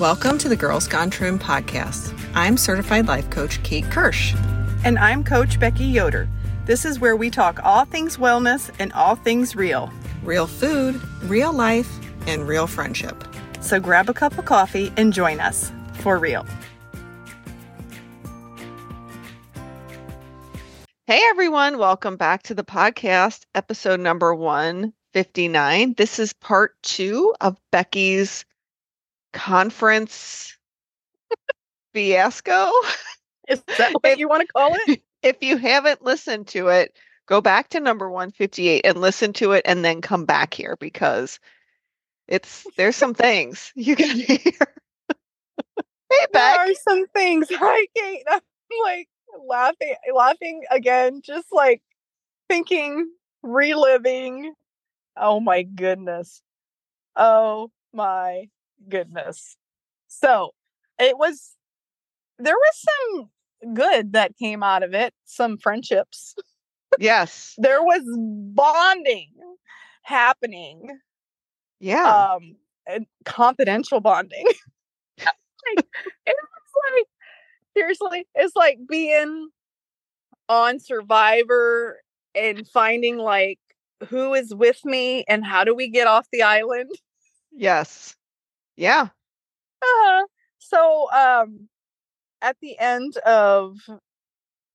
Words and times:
Welcome 0.00 0.38
to 0.38 0.48
the 0.48 0.56
Girls 0.56 0.88
Gone 0.88 1.10
Trim 1.10 1.38
podcast. 1.38 2.18
I'm 2.34 2.56
certified 2.56 3.06
life 3.06 3.28
coach 3.28 3.62
Kate 3.64 3.84
Kirsch. 3.90 4.34
And 4.82 4.98
I'm 4.98 5.22
Coach 5.22 5.60
Becky 5.60 5.84
Yoder. 5.84 6.26
This 6.64 6.86
is 6.86 6.98
where 6.98 7.16
we 7.16 7.28
talk 7.28 7.60
all 7.62 7.84
things 7.84 8.16
wellness 8.16 8.70
and 8.78 8.94
all 8.94 9.14
things 9.14 9.54
real. 9.54 9.92
Real 10.24 10.46
food, 10.46 10.98
real 11.24 11.52
life, 11.52 11.98
and 12.26 12.48
real 12.48 12.66
friendship. 12.66 13.22
So 13.60 13.78
grab 13.78 14.08
a 14.08 14.14
cup 14.14 14.38
of 14.38 14.46
coffee 14.46 14.90
and 14.96 15.12
join 15.12 15.38
us 15.38 15.70
for 15.96 16.18
real. 16.18 16.46
Hey 21.06 21.20
everyone, 21.28 21.76
welcome 21.76 22.16
back 22.16 22.44
to 22.44 22.54
the 22.54 22.64
podcast, 22.64 23.42
episode 23.54 24.00
number 24.00 24.34
159. 24.34 25.92
This 25.98 26.18
is 26.18 26.32
part 26.32 26.74
two 26.82 27.34
of 27.42 27.58
Becky's 27.70 28.46
conference 29.32 30.56
fiasco. 31.92 32.70
Is 33.48 33.62
that 33.78 33.92
what 34.02 34.18
you 34.18 34.28
want 34.28 34.42
to 34.42 34.52
call 34.52 34.74
it? 34.74 35.02
If 35.22 35.42
you 35.42 35.58
haven't 35.58 36.02
listened 36.02 36.46
to 36.48 36.68
it, 36.68 36.96
go 37.26 37.42
back 37.42 37.68
to 37.70 37.80
number 37.80 38.10
158 38.10 38.86
and 38.86 38.98
listen 39.02 39.34
to 39.34 39.52
it 39.52 39.60
and 39.66 39.84
then 39.84 40.00
come 40.00 40.24
back 40.24 40.54
here 40.54 40.78
because 40.80 41.38
it's 42.26 42.66
there's 42.78 42.96
some 42.96 43.12
things 43.12 43.70
you 43.74 43.96
can 43.96 44.16
hear. 44.18 44.38
hey 46.10 46.26
There 46.32 46.42
are 46.42 46.74
some 46.74 47.06
things, 47.08 47.50
right, 47.60 47.86
Kate? 47.94 48.24
I'm 48.30 48.40
like 48.82 49.08
laughing, 49.46 49.94
laughing 50.14 50.62
again, 50.70 51.20
just 51.22 51.48
like 51.52 51.82
thinking, 52.48 53.10
reliving. 53.42 54.54
Oh 55.18 55.40
my 55.40 55.64
goodness. 55.64 56.40
Oh 57.16 57.70
my 57.92 58.48
goodness. 58.88 59.56
So 60.08 60.50
it 60.98 61.16
was, 61.18 61.52
there 62.38 62.54
was 62.56 62.84
some 63.14 63.74
good 63.74 64.12
that 64.14 64.36
came 64.38 64.62
out 64.62 64.82
of 64.82 64.94
it, 64.94 65.12
some 65.24 65.58
friendships. 65.58 66.34
Yes. 66.98 67.54
There 67.56 67.84
was 67.84 68.02
bonding 68.52 69.30
happening, 70.02 70.88
Yeah. 71.78 72.32
um, 72.34 72.56
and 72.84 73.06
confidential 73.24 74.00
bonding. 74.00 74.44
like, 75.18 75.86
it 76.26 76.34
was 76.36 76.92
like, 76.92 77.06
seriously, 77.76 78.26
it's 78.34 78.56
like 78.56 78.78
being 78.88 79.50
on 80.48 80.80
Survivor 80.80 82.00
and 82.34 82.66
finding 82.66 83.18
like 83.18 83.60
who 84.08 84.34
is 84.34 84.52
with 84.52 84.84
me 84.84 85.22
and 85.28 85.46
how 85.46 85.62
do 85.62 85.76
we 85.76 85.88
get 85.88 86.08
off 86.08 86.26
the 86.32 86.42
island. 86.42 86.90
yes. 87.52 88.16
Yeah. 88.80 89.08
Uh-huh. 89.82 90.26
So, 90.58 91.10
um, 91.12 91.68
at 92.40 92.56
the 92.62 92.78
end 92.78 93.18
of 93.18 93.76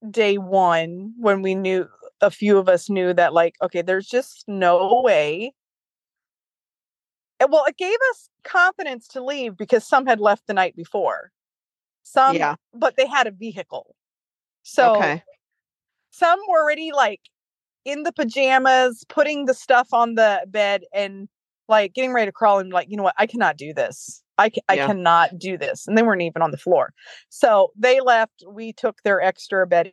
day 0.08 0.38
one, 0.38 1.12
when 1.18 1.42
we 1.42 1.56
knew 1.56 1.88
a 2.20 2.30
few 2.30 2.56
of 2.56 2.68
us 2.68 2.88
knew 2.88 3.12
that, 3.14 3.34
like, 3.34 3.56
okay, 3.60 3.82
there's 3.82 4.06
just 4.06 4.44
no 4.46 5.02
way. 5.04 5.52
Well, 7.48 7.64
it 7.66 7.76
gave 7.76 7.98
us 8.10 8.30
confidence 8.44 9.08
to 9.08 9.24
leave 9.24 9.56
because 9.56 9.84
some 9.84 10.06
had 10.06 10.20
left 10.20 10.46
the 10.46 10.54
night 10.54 10.76
before. 10.76 11.32
Some, 12.04 12.36
Yeah. 12.36 12.54
but 12.72 12.96
they 12.96 13.08
had 13.08 13.26
a 13.26 13.32
vehicle. 13.32 13.96
So 14.62 14.94
okay. 14.96 15.24
some 16.10 16.38
were 16.48 16.62
already 16.62 16.92
like 16.92 17.22
in 17.84 18.04
the 18.04 18.12
pajamas, 18.12 19.04
putting 19.08 19.46
the 19.46 19.54
stuff 19.54 19.88
on 19.92 20.14
the 20.14 20.44
bed 20.46 20.84
and 20.92 21.28
like 21.68 21.94
getting 21.94 22.12
ready 22.12 22.26
to 22.28 22.32
crawl 22.32 22.58
and 22.58 22.72
like, 22.72 22.88
you 22.90 22.96
know 22.96 23.02
what, 23.02 23.14
I 23.18 23.26
cannot 23.26 23.56
do 23.56 23.72
this. 23.74 24.22
I, 24.38 24.50
ca- 24.50 24.60
I 24.68 24.76
Yeah. 24.76 24.86
cannot 24.86 25.38
do 25.38 25.56
this. 25.56 25.86
And 25.86 25.96
they 25.96 26.02
weren't 26.02 26.22
even 26.22 26.42
on 26.42 26.50
the 26.50 26.58
floor. 26.58 26.92
So 27.30 27.72
they 27.76 28.00
left. 28.00 28.44
We 28.46 28.72
took 28.72 29.02
their 29.02 29.20
extra 29.20 29.66
bedding, 29.66 29.92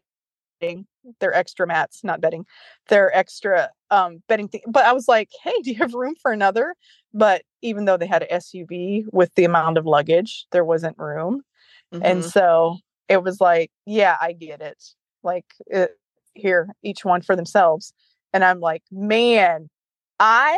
their 1.20 1.34
extra 1.34 1.66
mats, 1.68 2.04
not 2.04 2.22
bedding, 2.22 2.46
their 2.90 3.16
extra 3.16 3.70
um 3.92 4.22
bedding 4.28 4.48
thing. 4.50 4.62
But 4.68 4.86
I 4.86 4.94
was 4.94 5.08
like, 5.08 5.30
hey, 5.44 5.54
do 5.64 5.72
you 5.72 5.78
have 5.78 5.94
room 5.94 6.16
for 6.22 6.32
another? 6.32 6.76
But 7.14 7.44
even 7.62 7.86
though 7.86 7.98
they 7.98 8.08
had 8.08 8.24
an 8.24 8.40
SUV 8.40 9.06
with 9.12 9.34
the 9.36 9.46
amount 9.46 9.78
of 9.78 9.86
luggage, 9.86 10.46
there 10.52 10.66
wasn't 10.66 10.98
room. 10.98 11.42
And 12.02 12.24
Mhm. 12.24 12.32
so 12.32 12.78
it 13.10 13.24
was 13.24 13.40
like, 13.40 13.72
yeah, 13.86 14.18
I 14.20 14.34
get 14.34 14.62
it. 14.62 14.82
Like, 15.24 15.46
it, 15.68 15.92
here, 16.34 16.70
each 16.84 17.06
one 17.06 17.22
for 17.22 17.36
themselves. 17.36 17.94
And 18.34 18.44
I'm 18.44 18.60
like, 18.60 18.84
man, 18.92 19.70
I 20.20 20.58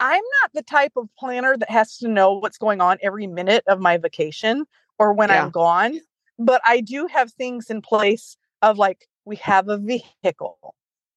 I'm 0.00 0.22
not 0.42 0.50
the 0.54 0.62
type 0.62 0.92
of 0.96 1.08
planner 1.18 1.56
that 1.56 1.70
has 1.70 1.96
to 1.98 2.08
know 2.08 2.34
what's 2.34 2.58
going 2.58 2.80
on 2.80 2.98
every 3.02 3.26
minute 3.26 3.64
of 3.66 3.80
my 3.80 3.96
vacation 3.96 4.64
or 4.98 5.12
when 5.12 5.30
Yeah. 5.30 5.30
I'm 5.30 5.50
gone, 5.50 6.00
but 6.38 6.60
I 6.66 6.80
do 6.80 7.06
have 7.06 7.32
things 7.32 7.70
in 7.70 7.80
place 7.82 8.36
of 8.62 8.78
like 8.78 9.06
we 9.24 9.36
have 9.36 9.68
a 9.68 9.78
vehicle. 9.78 10.74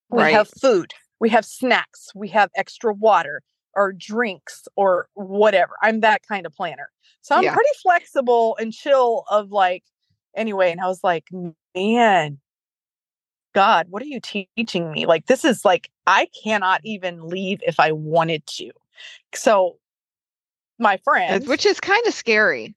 We 0.09 0.25
Right. 0.25 0.27
have 0.27 0.47
food, 0.49 0.93
we 1.19 1.29
have 1.29 1.45
snacks, 1.45 2.09
we 2.15 2.29
have 2.29 2.49
extra 2.55 2.93
water 2.93 3.41
or 3.75 3.93
drinks 3.93 4.67
or 4.75 5.07
whatever. 5.13 5.73
I'm 5.81 5.99
that 6.01 6.21
kind 6.27 6.45
of 6.45 6.53
planner. 6.53 6.89
So 7.21 7.35
I'm 7.35 7.45
Yeah. 7.45 7.51
pretty 7.51 7.69
flexible 7.83 8.57
and 8.59 8.73
chill 8.73 9.23
of 9.29 9.51
like 9.51 9.83
anyway 10.35 10.71
and 10.71 10.81
I 10.81 10.87
was 10.87 11.03
like, 11.03 11.25
man, 11.75 12.39
God, 13.53 13.87
what 13.89 14.01
are 14.01 14.05
you 14.05 14.19
teaching 14.19 14.91
me? 14.91 15.05
Like, 15.05 15.25
this 15.25 15.43
is 15.43 15.65
like, 15.65 15.89
I 16.05 16.27
cannot 16.43 16.81
even 16.83 17.27
leave 17.27 17.59
if 17.65 17.79
I 17.79 17.91
wanted 17.91 18.45
to. 18.47 18.71
So, 19.33 19.77
my 20.77 20.97
friend, 20.97 21.47
Which 21.47 21.65
is 21.65 21.79
kind 21.79 22.05
of 22.07 22.13
scary. 22.13 22.75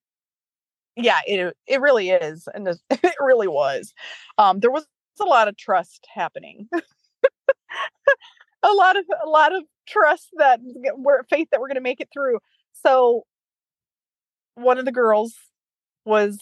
yeah, 0.96 1.20
it 1.26 1.56
it 1.66 1.80
really 1.80 2.10
is, 2.10 2.48
and 2.52 2.66
it 2.90 3.14
really 3.20 3.48
was. 3.48 3.94
Um, 4.38 4.60
there 4.60 4.70
was 4.70 4.86
a 5.20 5.24
lot 5.24 5.46
of 5.48 5.56
trust 5.56 6.06
happening, 6.12 6.68
a 8.62 8.72
lot 8.72 8.96
of 8.96 9.04
a 9.24 9.28
lot 9.28 9.54
of 9.54 9.64
trust 9.86 10.28
that 10.38 10.60
we're 10.96 11.22
faith 11.24 11.48
that 11.50 11.60
we're 11.60 11.68
going 11.68 11.76
to 11.76 11.80
make 11.80 12.00
it 12.00 12.08
through. 12.12 12.38
So, 12.72 13.24
one 14.54 14.78
of 14.78 14.84
the 14.84 14.92
girls 14.92 15.34
was, 16.04 16.38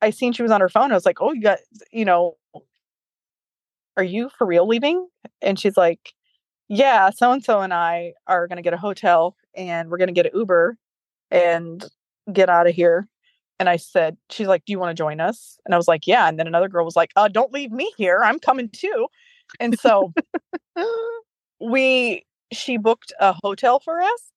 I 0.00 0.10
seen 0.10 0.32
she 0.32 0.42
was 0.42 0.52
on 0.52 0.60
her 0.60 0.68
phone. 0.68 0.92
I 0.92 0.94
was 0.94 1.06
like, 1.06 1.20
oh, 1.20 1.32
you 1.32 1.42
got, 1.42 1.58
you 1.92 2.04
know, 2.04 2.36
are 4.00 4.04
you 4.04 4.30
for 4.38 4.46
real 4.46 4.66
leaving? 4.66 5.06
And 5.42 5.58
she's 5.58 5.76
like, 5.76 6.14
yeah, 6.68 7.10
so 7.10 7.32
and 7.32 7.44
so 7.44 7.60
and 7.60 7.74
I 7.74 8.14
are 8.26 8.48
going 8.48 8.56
to 8.56 8.62
get 8.62 8.72
a 8.72 8.78
hotel 8.78 9.36
and 9.54 9.90
we're 9.90 9.98
going 9.98 10.08
to 10.08 10.14
get 10.14 10.24
an 10.24 10.32
Uber 10.34 10.78
and 11.30 11.84
get 12.32 12.48
out 12.48 12.66
of 12.66 12.74
here. 12.74 13.06
And 13.58 13.68
I 13.68 13.76
said, 13.76 14.16
she's 14.30 14.46
like, 14.46 14.64
do 14.64 14.72
you 14.72 14.78
want 14.78 14.96
to 14.96 15.00
join 15.00 15.20
us? 15.20 15.58
And 15.66 15.74
I 15.74 15.76
was 15.76 15.86
like, 15.86 16.06
yeah. 16.06 16.28
And 16.28 16.38
then 16.38 16.46
another 16.46 16.68
girl 16.68 16.86
was 16.86 16.96
like, 16.96 17.10
uh, 17.14 17.28
don't 17.28 17.52
leave 17.52 17.70
me 17.70 17.92
here. 17.98 18.22
I'm 18.24 18.38
coming 18.38 18.70
too. 18.70 19.08
And 19.58 19.78
so 19.78 20.14
we, 21.60 22.24
she 22.54 22.78
booked 22.78 23.12
a 23.20 23.34
hotel 23.42 23.80
for 23.80 24.00
us, 24.00 24.32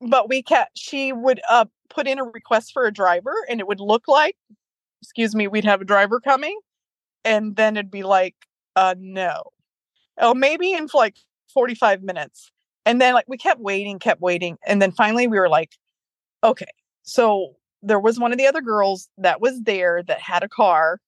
but 0.00 0.28
we 0.28 0.42
kept, 0.42 0.76
she 0.76 1.12
would 1.12 1.40
uh, 1.48 1.66
put 1.90 2.08
in 2.08 2.18
a 2.18 2.24
request 2.24 2.72
for 2.72 2.86
a 2.86 2.92
driver 2.92 3.34
and 3.48 3.60
it 3.60 3.68
would 3.68 3.80
look 3.80 4.08
like, 4.08 4.34
excuse 5.00 5.32
me, 5.32 5.46
we'd 5.46 5.64
have 5.64 5.80
a 5.80 5.84
driver 5.84 6.18
coming. 6.18 6.58
And 7.24 7.56
then 7.56 7.76
it'd 7.76 7.90
be 7.90 8.02
like, 8.02 8.34
uh, 8.76 8.94
no. 8.98 9.44
Oh, 10.18 10.34
maybe 10.34 10.72
in 10.72 10.88
like 10.92 11.16
45 11.52 12.02
minutes. 12.02 12.50
And 12.84 13.00
then 13.00 13.14
like 13.14 13.26
we 13.28 13.36
kept 13.36 13.60
waiting, 13.60 13.98
kept 13.98 14.20
waiting. 14.20 14.58
And 14.66 14.82
then 14.82 14.92
finally 14.92 15.26
we 15.26 15.38
were 15.38 15.48
like, 15.48 15.72
okay. 16.42 16.66
So 17.02 17.54
there 17.82 18.00
was 18.00 18.18
one 18.18 18.32
of 18.32 18.38
the 18.38 18.46
other 18.46 18.60
girls 18.60 19.08
that 19.18 19.40
was 19.40 19.62
there 19.62 20.02
that 20.04 20.20
had 20.20 20.42
a 20.42 20.48
car. 20.48 21.00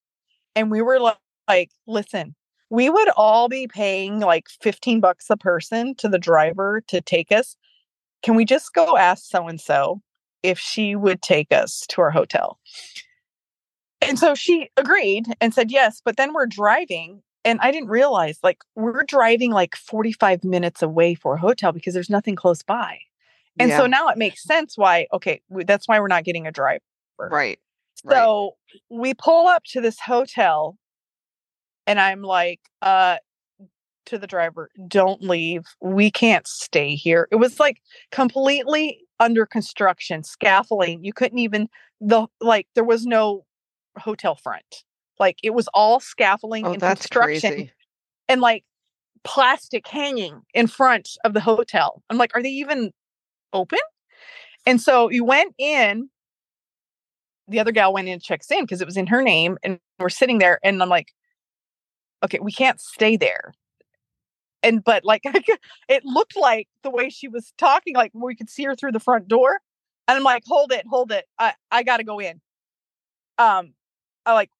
And 0.56 0.70
we 0.70 0.82
were 0.82 1.00
li- 1.00 1.12
like, 1.48 1.70
listen, 1.86 2.34
we 2.70 2.90
would 2.90 3.08
all 3.16 3.48
be 3.48 3.66
paying 3.66 4.20
like 4.20 4.48
15 4.48 5.00
bucks 5.00 5.26
a 5.30 5.36
person 5.36 5.94
to 5.96 6.08
the 6.08 6.18
driver 6.18 6.82
to 6.88 7.00
take 7.00 7.32
us. 7.32 7.56
Can 8.22 8.34
we 8.36 8.44
just 8.44 8.72
go 8.72 8.96
ask 8.96 9.24
so 9.24 9.48
and 9.48 9.60
so 9.60 10.00
if 10.42 10.58
she 10.58 10.96
would 10.96 11.22
take 11.22 11.52
us 11.52 11.84
to 11.88 12.00
our 12.00 12.10
hotel? 12.10 12.58
And 14.08 14.18
so 14.18 14.34
she 14.34 14.68
agreed 14.76 15.26
and 15.40 15.54
said 15.54 15.70
yes. 15.70 16.00
But 16.04 16.16
then 16.16 16.32
we're 16.32 16.46
driving 16.46 17.22
and 17.44 17.58
I 17.60 17.70
didn't 17.70 17.88
realize 17.88 18.38
like 18.42 18.58
we're 18.74 19.04
driving 19.04 19.52
like 19.52 19.76
45 19.76 20.44
minutes 20.44 20.82
away 20.82 21.14
for 21.14 21.34
a 21.34 21.38
hotel 21.38 21.72
because 21.72 21.94
there's 21.94 22.10
nothing 22.10 22.36
close 22.36 22.62
by. 22.62 22.98
And 23.58 23.70
Yeah. 23.70 23.78
so 23.78 23.86
now 23.86 24.08
it 24.08 24.18
makes 24.18 24.42
sense 24.42 24.76
why, 24.76 25.06
okay, 25.12 25.40
that's 25.50 25.86
why 25.86 26.00
we're 26.00 26.08
not 26.08 26.24
getting 26.24 26.46
a 26.46 26.52
driver. 26.52 26.80
Right. 27.18 27.30
Right. 28.02 28.16
So 28.16 28.56
we 28.90 29.14
pull 29.14 29.46
up 29.46 29.62
to 29.72 29.80
this 29.80 30.00
hotel 30.00 30.76
and 31.86 32.00
I'm 32.00 32.22
like, 32.22 32.60
uh, 32.82 33.18
to 34.06 34.18
the 34.18 34.26
driver, 34.26 34.70
don't 34.86 35.22
leave. 35.22 35.62
We 35.80 36.10
can't 36.10 36.46
stay 36.46 36.94
here. 36.94 37.28
It 37.30 37.36
was 37.36 37.58
like 37.58 37.80
completely 38.10 39.00
under 39.20 39.46
construction, 39.46 40.22
scaffolding. 40.24 41.04
You 41.04 41.12
couldn't 41.12 41.38
even 41.38 41.68
the 42.00 42.26
like 42.40 42.66
there 42.74 42.84
was 42.84 43.06
no 43.06 43.44
hotel 43.98 44.34
front. 44.34 44.84
Like 45.18 45.38
it 45.42 45.50
was 45.50 45.68
all 45.74 46.00
scaffolding 46.00 46.66
Oh, 46.66 46.72
and 46.72 46.82
construction 46.82 47.50
crazy. 47.50 47.72
and 48.28 48.40
like 48.40 48.64
plastic 49.22 49.86
hanging 49.86 50.42
in 50.52 50.66
front 50.66 51.10
of 51.24 51.34
the 51.34 51.40
hotel. 51.40 52.02
I'm 52.10 52.18
like, 52.18 52.32
are 52.34 52.42
they 52.42 52.50
even 52.50 52.92
open? 53.52 53.78
And 54.66 54.80
so 54.80 55.10
you 55.10 55.24
went 55.24 55.54
in 55.58 56.10
the 57.48 57.60
other 57.60 57.72
gal 57.72 57.92
went 57.92 58.08
in 58.08 58.14
and 58.14 58.22
checks 58.22 58.50
in 58.50 58.62
because 58.62 58.80
it 58.80 58.86
was 58.86 58.96
in 58.96 59.06
her 59.06 59.22
name 59.22 59.58
and 59.62 59.78
we're 59.98 60.08
sitting 60.08 60.38
there 60.38 60.58
and 60.62 60.82
I'm 60.82 60.88
like, 60.88 61.12
okay, 62.24 62.38
we 62.40 62.52
can't 62.52 62.80
stay 62.80 63.16
there. 63.16 63.52
And 64.62 64.82
but 64.82 65.04
like 65.04 65.22
it 65.24 66.04
looked 66.04 66.36
like 66.36 66.68
the 66.82 66.90
way 66.90 67.10
she 67.10 67.28
was 67.28 67.52
talking, 67.58 67.94
like 67.94 68.12
we 68.14 68.34
could 68.34 68.50
see 68.50 68.64
her 68.64 68.74
through 68.74 68.92
the 68.92 69.00
front 69.00 69.28
door. 69.28 69.60
And 70.08 70.16
I'm 70.16 70.24
like, 70.24 70.42
hold 70.46 70.72
it, 70.72 70.86
hold 70.86 71.12
it. 71.12 71.24
I, 71.38 71.54
I 71.70 71.82
gotta 71.82 72.04
go 72.04 72.18
in. 72.18 72.40
Um, 73.38 73.74
I 74.26 74.32
like 74.32 74.50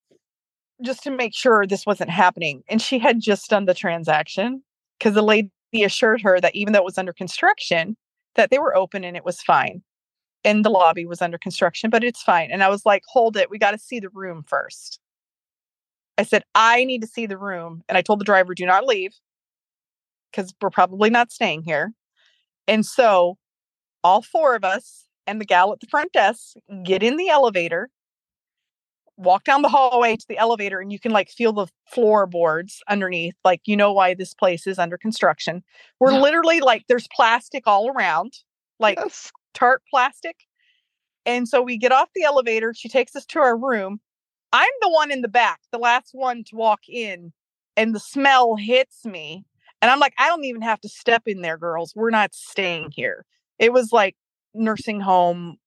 just 0.81 1.03
to 1.03 1.11
make 1.11 1.33
sure 1.33 1.65
this 1.65 1.85
wasn't 1.85 2.09
happening. 2.09 2.63
And 2.67 2.81
she 2.81 2.99
had 2.99 3.21
just 3.21 3.49
done 3.49 3.65
the 3.65 3.73
transaction 3.73 4.63
because 4.99 5.13
the 5.13 5.21
lady 5.21 5.49
assured 5.83 6.21
her 6.21 6.39
that 6.41 6.55
even 6.55 6.73
though 6.73 6.79
it 6.79 6.85
was 6.85 6.97
under 6.97 7.13
construction, 7.13 7.95
that 8.35 8.51
they 8.51 8.59
were 8.59 8.75
open 8.75 9.03
and 9.03 9.15
it 9.15 9.25
was 9.25 9.41
fine. 9.41 9.81
And 10.43 10.63
the 10.63 10.69
lobby 10.69 11.05
was 11.05 11.21
under 11.21 11.37
construction, 11.37 11.89
but 11.89 12.03
it's 12.03 12.21
fine. 12.21 12.51
And 12.51 12.63
I 12.63 12.69
was 12.69 12.85
like, 12.85 13.03
hold 13.07 13.35
it, 13.37 13.49
we 13.49 13.57
got 13.57 13.71
to 13.71 13.79
see 13.79 13.99
the 13.99 14.09
room 14.09 14.43
first. 14.45 14.99
I 16.17 16.23
said, 16.23 16.43
I 16.53 16.85
need 16.85 17.01
to 17.01 17.07
see 17.07 17.25
the 17.25 17.37
room. 17.37 17.83
And 17.89 17.97
I 17.97 18.01
told 18.01 18.19
the 18.19 18.25
driver, 18.25 18.53
do 18.53 18.65
not 18.65 18.85
leave 18.85 19.13
because 20.31 20.53
we're 20.61 20.69
probably 20.69 21.09
not 21.09 21.31
staying 21.31 21.63
here. 21.63 21.93
And 22.67 22.85
so 22.85 23.37
all 24.03 24.21
four 24.21 24.55
of 24.55 24.63
us 24.63 25.05
and 25.27 25.41
the 25.41 25.45
gal 25.45 25.73
at 25.73 25.79
the 25.79 25.87
front 25.87 26.13
desk 26.13 26.55
get 26.83 27.01
in 27.01 27.17
the 27.17 27.29
elevator 27.29 27.89
walk 29.17 29.43
down 29.45 29.61
the 29.61 29.69
hallway 29.69 30.15
to 30.15 30.25
the 30.27 30.37
elevator 30.37 30.79
and 30.79 30.91
you 30.91 30.99
can 30.99 31.11
like 31.11 31.29
feel 31.29 31.53
the 31.53 31.67
floorboards 31.87 32.81
underneath 32.89 33.35
like 33.45 33.61
you 33.65 33.77
know 33.77 33.93
why 33.93 34.13
this 34.13 34.33
place 34.33 34.67
is 34.67 34.79
under 34.79 34.97
construction. 34.97 35.63
We're 35.99 36.11
yeah. 36.11 36.21
literally 36.21 36.59
like 36.59 36.85
there's 36.87 37.07
plastic 37.15 37.63
all 37.65 37.89
around 37.89 38.33
like 38.79 38.97
yes. 38.99 39.31
tart 39.53 39.81
plastic. 39.89 40.35
And 41.25 41.47
so 41.47 41.61
we 41.61 41.77
get 41.77 41.91
off 41.91 42.09
the 42.13 42.23
elevator 42.23 42.73
she 42.73 42.89
takes 42.89 43.15
us 43.15 43.25
to 43.27 43.39
our 43.39 43.57
room. 43.57 43.99
I'm 44.51 44.69
the 44.81 44.89
one 44.89 45.11
in 45.11 45.21
the 45.21 45.27
back 45.27 45.59
the 45.71 45.79
last 45.79 46.09
one 46.13 46.43
to 46.45 46.55
walk 46.55 46.81
in 46.89 47.31
and 47.77 47.95
the 47.95 47.99
smell 47.99 48.55
hits 48.55 49.05
me 49.05 49.45
and 49.81 49.91
i'm 49.91 49.99
like 49.99 50.13
i 50.17 50.27
don't 50.27 50.45
even 50.45 50.61
have 50.61 50.79
to 50.81 50.89
step 50.89 51.23
in 51.25 51.41
there 51.41 51.57
girls. 51.57 51.93
We're 51.95 52.09
not 52.09 52.33
staying 52.33 52.91
here. 52.91 53.25
It 53.59 53.71
was 53.71 53.91
like 53.91 54.15
nursing 54.53 54.99
home 54.99 55.57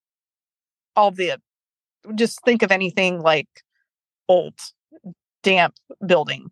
all 0.96 1.10
the 1.10 1.38
just 2.14 2.42
think 2.44 2.62
of 2.62 2.70
anything 2.70 3.20
like 3.20 3.48
old, 4.28 4.54
damp 5.42 5.74
building. 6.06 6.50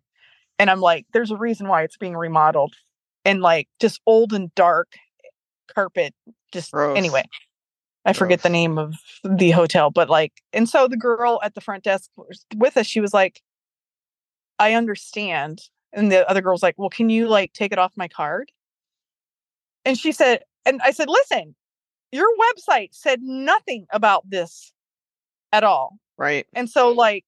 And 0.59 0.69
I'm 0.69 0.81
like, 0.81 1.05
there's 1.13 1.31
a 1.31 1.37
reason 1.37 1.67
why 1.67 1.83
it's 1.83 1.97
being 1.97 2.15
remodeled. 2.15 2.73
And 3.25 3.41
like 3.41 3.67
just 3.79 4.01
old 4.05 4.33
and 4.33 4.53
dark 4.55 4.93
carpet, 5.73 6.13
just 6.51 6.71
Gross. 6.71 6.97
anyway. 6.97 7.23
I 8.05 8.11
Gross. 8.11 8.19
forget 8.19 8.41
the 8.41 8.49
name 8.49 8.77
of 8.77 8.95
the 9.23 9.51
hotel, 9.51 9.91
but 9.91 10.09
like, 10.09 10.33
and 10.53 10.67
so 10.67 10.87
the 10.87 10.97
girl 10.97 11.39
at 11.43 11.55
the 11.55 11.61
front 11.61 11.83
desk 11.83 12.09
with 12.55 12.77
us, 12.77 12.87
she 12.87 13.01
was 13.01 13.13
like, 13.13 13.41
I 14.59 14.73
understand. 14.73 15.61
And 15.93 16.11
the 16.11 16.29
other 16.29 16.41
girl's 16.41 16.63
like, 16.63 16.75
Well, 16.77 16.89
can 16.89 17.09
you 17.09 17.27
like 17.27 17.53
take 17.53 17.71
it 17.71 17.79
off 17.79 17.91
my 17.95 18.07
card? 18.07 18.51
And 19.85 19.97
she 19.97 20.11
said, 20.11 20.41
and 20.65 20.81
I 20.83 20.91
said, 20.91 21.09
Listen, 21.09 21.55
your 22.11 22.27
website 22.37 22.89
said 22.91 23.21
nothing 23.21 23.85
about 23.91 24.29
this 24.29 24.71
at 25.51 25.63
all. 25.63 25.97
Right. 26.17 26.45
And 26.53 26.69
so, 26.69 26.89
like, 26.91 27.25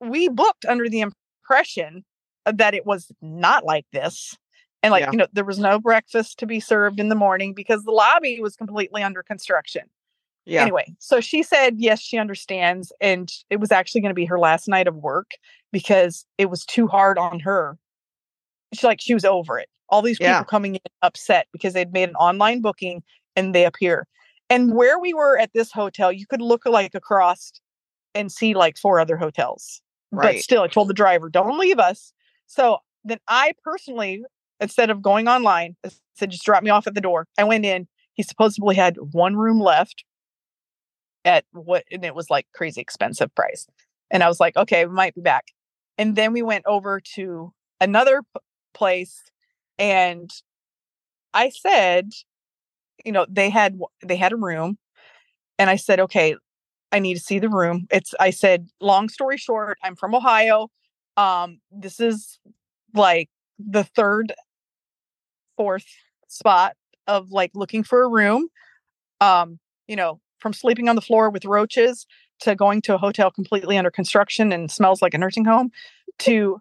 we 0.00 0.28
booked 0.28 0.64
under 0.66 0.88
the 0.88 1.00
impression 1.00 2.04
that 2.44 2.74
it 2.74 2.86
was 2.86 3.10
not 3.20 3.64
like 3.64 3.86
this. 3.92 4.36
And, 4.82 4.92
like, 4.92 5.04
yeah. 5.04 5.10
you 5.12 5.18
know, 5.18 5.26
there 5.32 5.44
was 5.44 5.58
no 5.58 5.78
breakfast 5.80 6.38
to 6.38 6.46
be 6.46 6.60
served 6.60 7.00
in 7.00 7.08
the 7.08 7.14
morning 7.14 7.54
because 7.54 7.82
the 7.84 7.90
lobby 7.90 8.38
was 8.40 8.56
completely 8.56 9.02
under 9.02 9.22
construction. 9.22 9.82
Yeah. 10.44 10.62
Anyway, 10.62 10.94
so 11.00 11.20
she 11.20 11.42
said, 11.42 11.74
yes, 11.78 12.00
she 12.00 12.18
understands. 12.18 12.92
And 13.00 13.28
it 13.50 13.58
was 13.58 13.72
actually 13.72 14.00
going 14.02 14.10
to 14.10 14.14
be 14.14 14.26
her 14.26 14.38
last 14.38 14.68
night 14.68 14.86
of 14.86 14.94
work 14.94 15.32
because 15.72 16.24
it 16.38 16.50
was 16.50 16.64
too 16.64 16.86
hard 16.86 17.18
on 17.18 17.40
her. 17.40 17.76
She's 18.72 18.84
like, 18.84 19.00
she 19.00 19.14
was 19.14 19.24
over 19.24 19.58
it. 19.58 19.68
All 19.88 20.02
these 20.02 20.18
people 20.18 20.32
yeah. 20.32 20.44
coming 20.44 20.76
in 20.76 20.80
upset 21.02 21.48
because 21.52 21.72
they'd 21.72 21.92
made 21.92 22.08
an 22.08 22.14
online 22.16 22.60
booking 22.60 23.02
and 23.34 23.54
they 23.54 23.64
appear. 23.64 24.06
And 24.48 24.74
where 24.74 24.98
we 24.98 25.12
were 25.12 25.38
at 25.38 25.50
this 25.54 25.72
hotel, 25.72 26.12
you 26.12 26.26
could 26.26 26.40
look 26.40 26.66
like 26.66 26.94
across 26.94 27.52
and 28.14 28.30
see 28.30 28.54
like 28.54 28.78
four 28.78 29.00
other 29.00 29.16
hotels. 29.16 29.82
Right. 30.12 30.36
But 30.36 30.42
still, 30.42 30.62
I 30.62 30.68
told 30.68 30.88
the 30.88 30.94
driver, 30.94 31.28
don't 31.28 31.58
leave 31.58 31.78
us. 31.78 32.12
So 32.46 32.78
then 33.04 33.18
I 33.28 33.52
personally, 33.64 34.22
instead 34.60 34.90
of 34.90 35.02
going 35.02 35.28
online, 35.28 35.76
I 35.84 35.90
said, 36.14 36.30
just 36.30 36.44
drop 36.44 36.62
me 36.62 36.70
off 36.70 36.86
at 36.86 36.94
the 36.94 37.00
door. 37.00 37.26
I 37.36 37.44
went 37.44 37.64
in. 37.64 37.88
He 38.14 38.22
supposedly 38.22 38.76
had 38.76 38.96
one 39.12 39.36
room 39.36 39.60
left 39.60 40.04
at 41.24 41.44
what, 41.52 41.84
and 41.90 42.04
it 42.04 42.14
was 42.14 42.30
like 42.30 42.46
crazy 42.54 42.80
expensive 42.80 43.34
price. 43.34 43.66
And 44.10 44.22
I 44.22 44.28
was 44.28 44.40
like, 44.40 44.56
okay, 44.56 44.86
we 44.86 44.92
might 44.92 45.14
be 45.14 45.20
back. 45.20 45.46
And 45.98 46.14
then 46.14 46.32
we 46.32 46.42
went 46.42 46.64
over 46.66 47.00
to 47.14 47.52
another 47.80 48.22
p- 48.22 48.40
place 48.72 49.22
and 49.78 50.30
I 51.34 51.50
said, 51.50 52.12
you 53.04 53.12
know 53.12 53.26
they 53.28 53.50
had 53.50 53.78
they 54.04 54.16
had 54.16 54.32
a 54.32 54.36
room 54.36 54.78
and 55.58 55.70
i 55.70 55.76
said 55.76 56.00
okay 56.00 56.36
i 56.92 56.98
need 56.98 57.14
to 57.14 57.20
see 57.20 57.38
the 57.38 57.48
room. 57.48 57.86
It's 57.90 58.14
i 58.20 58.30
said 58.30 58.68
long 58.80 59.08
story 59.08 59.36
short 59.36 59.78
i'm 59.82 59.96
from 59.96 60.14
ohio 60.14 60.68
um 61.16 61.60
this 61.70 62.00
is 62.00 62.38
like 62.94 63.28
the 63.58 63.84
third 63.84 64.32
fourth 65.56 65.86
spot 66.28 66.76
of 67.06 67.30
like 67.30 67.50
looking 67.54 67.82
for 67.82 68.02
a 68.02 68.08
room 68.08 68.48
um 69.20 69.58
you 69.88 69.96
know 69.96 70.20
from 70.38 70.52
sleeping 70.52 70.88
on 70.88 70.96
the 70.96 71.02
floor 71.02 71.30
with 71.30 71.44
roaches 71.44 72.06
to 72.40 72.54
going 72.54 72.82
to 72.82 72.94
a 72.94 72.98
hotel 72.98 73.30
completely 73.30 73.78
under 73.78 73.90
construction 73.90 74.52
and 74.52 74.70
smells 74.70 75.00
like 75.00 75.14
a 75.14 75.18
nursing 75.18 75.44
home 75.44 75.70
to 76.18 76.60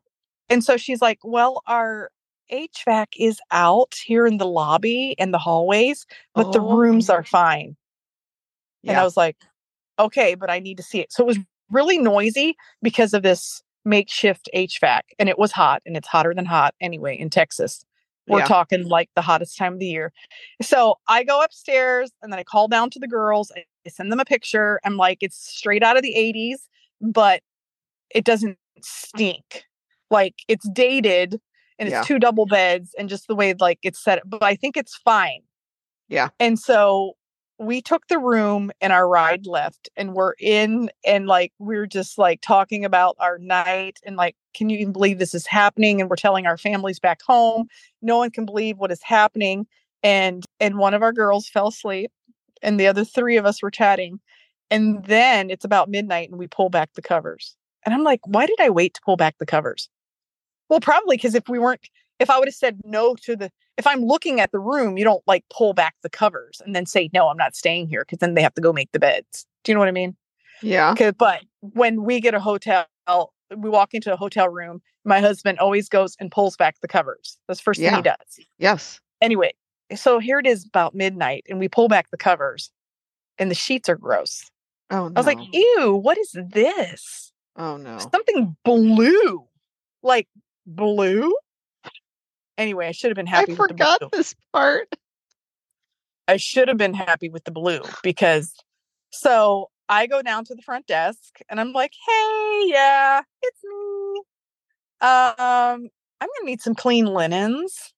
and 0.49 0.63
so 0.63 0.77
she's 0.77 1.01
like 1.01 1.19
well 1.23 1.61
our 1.67 2.09
HVAC 2.51 3.07
is 3.17 3.39
out 3.51 3.95
here 4.05 4.25
in 4.25 4.37
the 4.37 4.45
lobby 4.45 5.15
and 5.17 5.33
the 5.33 5.37
hallways, 5.37 6.05
but 6.33 6.47
oh. 6.47 6.51
the 6.51 6.61
rooms 6.61 7.09
are 7.09 7.23
fine. 7.23 7.75
Yeah. 8.83 8.91
And 8.91 8.99
I 8.99 9.03
was 9.03 9.17
like, 9.17 9.37
okay, 9.97 10.35
but 10.35 10.49
I 10.49 10.59
need 10.59 10.77
to 10.77 10.83
see 10.83 10.99
it. 10.99 11.11
So 11.11 11.23
it 11.23 11.27
was 11.27 11.39
really 11.71 11.97
noisy 11.97 12.55
because 12.81 13.13
of 13.13 13.23
this 13.23 13.63
makeshift 13.83 14.49
HVAC. 14.53 15.01
And 15.19 15.29
it 15.29 15.39
was 15.39 15.51
hot 15.51 15.81
and 15.85 15.95
it's 15.97 16.07
hotter 16.07 16.33
than 16.33 16.45
hot 16.45 16.75
anyway 16.81 17.17
in 17.17 17.29
Texas. 17.29 17.85
We're 18.27 18.39
yeah. 18.39 18.45
talking 18.45 18.87
like 18.87 19.09
the 19.15 19.21
hottest 19.21 19.57
time 19.57 19.73
of 19.73 19.79
the 19.79 19.85
year. 19.85 20.11
So 20.61 20.95
I 21.07 21.23
go 21.23 21.43
upstairs 21.43 22.11
and 22.21 22.31
then 22.31 22.39
I 22.39 22.43
call 22.43 22.67
down 22.67 22.89
to 22.91 22.99
the 22.99 23.07
girls. 23.07 23.51
I 23.55 23.63
send 23.89 24.11
them 24.11 24.19
a 24.19 24.25
picture. 24.25 24.79
I'm 24.83 24.97
like, 24.97 25.19
it's 25.21 25.37
straight 25.37 25.83
out 25.83 25.95
of 25.95 26.01
the 26.01 26.15
80s, 26.15 26.65
but 27.01 27.41
it 28.09 28.25
doesn't 28.25 28.57
stink. 28.81 29.65
Like 30.09 30.35
it's 30.47 30.67
dated, 30.69 31.39
and 31.79 31.87
it's 31.87 31.93
yeah. 31.93 32.03
two 32.03 32.19
double 32.19 32.45
beds 32.45 32.95
and 32.97 33.09
just 33.09 33.27
the 33.27 33.35
way 33.35 33.53
like 33.59 33.79
it's 33.83 34.03
set 34.03 34.19
up. 34.19 34.23
but 34.27 34.43
i 34.43 34.55
think 34.55 34.77
it's 34.77 34.95
fine. 34.95 35.41
Yeah. 36.07 36.29
And 36.39 36.59
so 36.59 37.13
we 37.57 37.81
took 37.81 38.07
the 38.07 38.19
room 38.19 38.71
and 38.81 38.91
our 38.91 39.07
ride 39.07 39.47
left 39.47 39.89
and 39.95 40.13
we're 40.13 40.33
in 40.39 40.89
and 41.05 41.25
like 41.25 41.53
we 41.57 41.77
are 41.77 41.87
just 41.87 42.17
like 42.17 42.41
talking 42.41 42.83
about 42.83 43.15
our 43.19 43.37
night 43.37 43.99
and 44.05 44.17
like 44.17 44.35
can 44.53 44.69
you 44.69 44.77
even 44.77 44.91
believe 44.91 45.19
this 45.19 45.33
is 45.33 45.47
happening? 45.47 46.01
and 46.01 46.09
we're 46.09 46.15
telling 46.17 46.45
our 46.45 46.57
families 46.57 46.99
back 46.99 47.21
home. 47.21 47.67
No 48.01 48.17
one 48.17 48.31
can 48.31 48.45
believe 48.45 48.77
what 48.77 48.91
is 48.91 49.01
happening. 49.03 49.67
And 50.03 50.43
and 50.59 50.77
one 50.77 50.93
of 50.93 51.01
our 51.01 51.13
girls 51.13 51.47
fell 51.47 51.69
asleep 51.69 52.11
and 52.61 52.79
the 52.79 52.87
other 52.87 53.05
three 53.05 53.37
of 53.37 53.45
us 53.45 53.61
were 53.63 53.71
chatting. 53.71 54.19
And 54.69 55.05
then 55.05 55.49
it's 55.49 55.65
about 55.65 55.89
midnight 55.89 56.29
and 56.29 56.39
we 56.39 56.47
pull 56.47 56.69
back 56.69 56.93
the 56.93 57.01
covers. 57.01 57.55
And 57.85 57.93
i'm 57.93 58.03
like 58.03 58.21
why 58.25 58.45
did 58.45 58.59
i 58.59 58.69
wait 58.69 58.95
to 58.95 59.01
pull 59.05 59.15
back 59.15 59.37
the 59.37 59.45
covers 59.45 59.89
well, 60.69 60.79
probably 60.79 61.17
because 61.17 61.35
if 61.35 61.47
we 61.49 61.59
weren't, 61.59 61.81
if 62.19 62.29
I 62.29 62.39
would 62.39 62.47
have 62.47 62.55
said 62.55 62.79
no 62.85 63.15
to 63.23 63.35
the, 63.35 63.51
if 63.77 63.85
I'm 63.85 64.01
looking 64.01 64.39
at 64.39 64.51
the 64.51 64.59
room, 64.59 64.97
you 64.97 65.03
don't 65.03 65.23
like 65.27 65.43
pull 65.49 65.73
back 65.73 65.95
the 66.01 66.09
covers 66.09 66.61
and 66.65 66.75
then 66.75 66.85
say, 66.85 67.09
no, 67.13 67.27
I'm 67.27 67.37
not 67.37 67.55
staying 67.55 67.87
here 67.87 68.03
because 68.05 68.19
then 68.19 68.33
they 68.33 68.41
have 68.41 68.53
to 68.55 68.61
go 68.61 68.71
make 68.71 68.91
the 68.91 68.99
beds. 68.99 69.45
Do 69.63 69.71
you 69.71 69.73
know 69.73 69.79
what 69.79 69.89
I 69.89 69.91
mean? 69.91 70.15
Yeah. 70.61 70.95
But 71.17 71.43
when 71.59 72.03
we 72.03 72.21
get 72.21 72.33
a 72.33 72.39
hotel, 72.39 72.87
we 73.55 73.69
walk 73.69 73.93
into 73.93 74.13
a 74.13 74.15
hotel 74.15 74.47
room, 74.49 74.81
my 75.03 75.19
husband 75.19 75.59
always 75.59 75.89
goes 75.89 76.15
and 76.19 76.31
pulls 76.31 76.55
back 76.55 76.79
the 76.81 76.87
covers. 76.87 77.37
That's 77.47 77.59
the 77.59 77.63
first 77.63 77.79
yeah. 77.79 77.89
thing 77.89 77.97
he 77.97 78.03
does. 78.03 78.47
Yes. 78.57 79.01
Anyway, 79.21 79.53
so 79.93 80.19
here 80.19 80.39
it 80.39 80.47
is 80.47 80.65
about 80.65 80.95
midnight 80.95 81.45
and 81.49 81.59
we 81.59 81.67
pull 81.67 81.87
back 81.87 82.09
the 82.09 82.17
covers 82.17 82.71
and 83.37 83.51
the 83.51 83.55
sheets 83.55 83.89
are 83.89 83.97
gross. 83.97 84.49
Oh, 84.89 85.09
no. 85.09 85.13
I 85.15 85.19
was 85.19 85.27
like, 85.27 85.39
ew, 85.51 85.95
what 85.95 86.17
is 86.17 86.31
this? 86.31 87.33
Oh, 87.57 87.77
no. 87.77 87.97
Something 87.99 88.55
blue. 88.63 89.45
Like 90.03 90.27
blue. 90.65 91.35
Anyway, 92.57 92.87
I 92.87 92.91
should 92.91 93.09
have 93.09 93.15
been 93.15 93.27
happy. 93.27 93.53
I 93.53 93.55
forgot 93.55 94.01
this 94.11 94.35
part. 94.53 94.87
I 96.27 96.37
should 96.37 96.67
have 96.67 96.77
been 96.77 96.93
happy 96.93 97.29
with 97.29 97.43
the 97.43 97.51
blue 97.51 97.81
because 98.01 98.53
so 99.11 99.69
I 99.89 100.07
go 100.07 100.21
down 100.21 100.45
to 100.45 100.55
the 100.55 100.61
front 100.61 100.87
desk 100.87 101.39
and 101.49 101.59
I'm 101.59 101.73
like, 101.73 101.91
"Hey, 102.07 102.63
yeah, 102.65 103.21
it's 103.41 103.59
me. 103.63 104.21
Um, 105.01 105.89
I'm 106.21 106.29
gonna 106.37 106.45
need 106.45 106.61
some 106.61 106.75
clean 106.75 107.05
linens. 107.05 107.93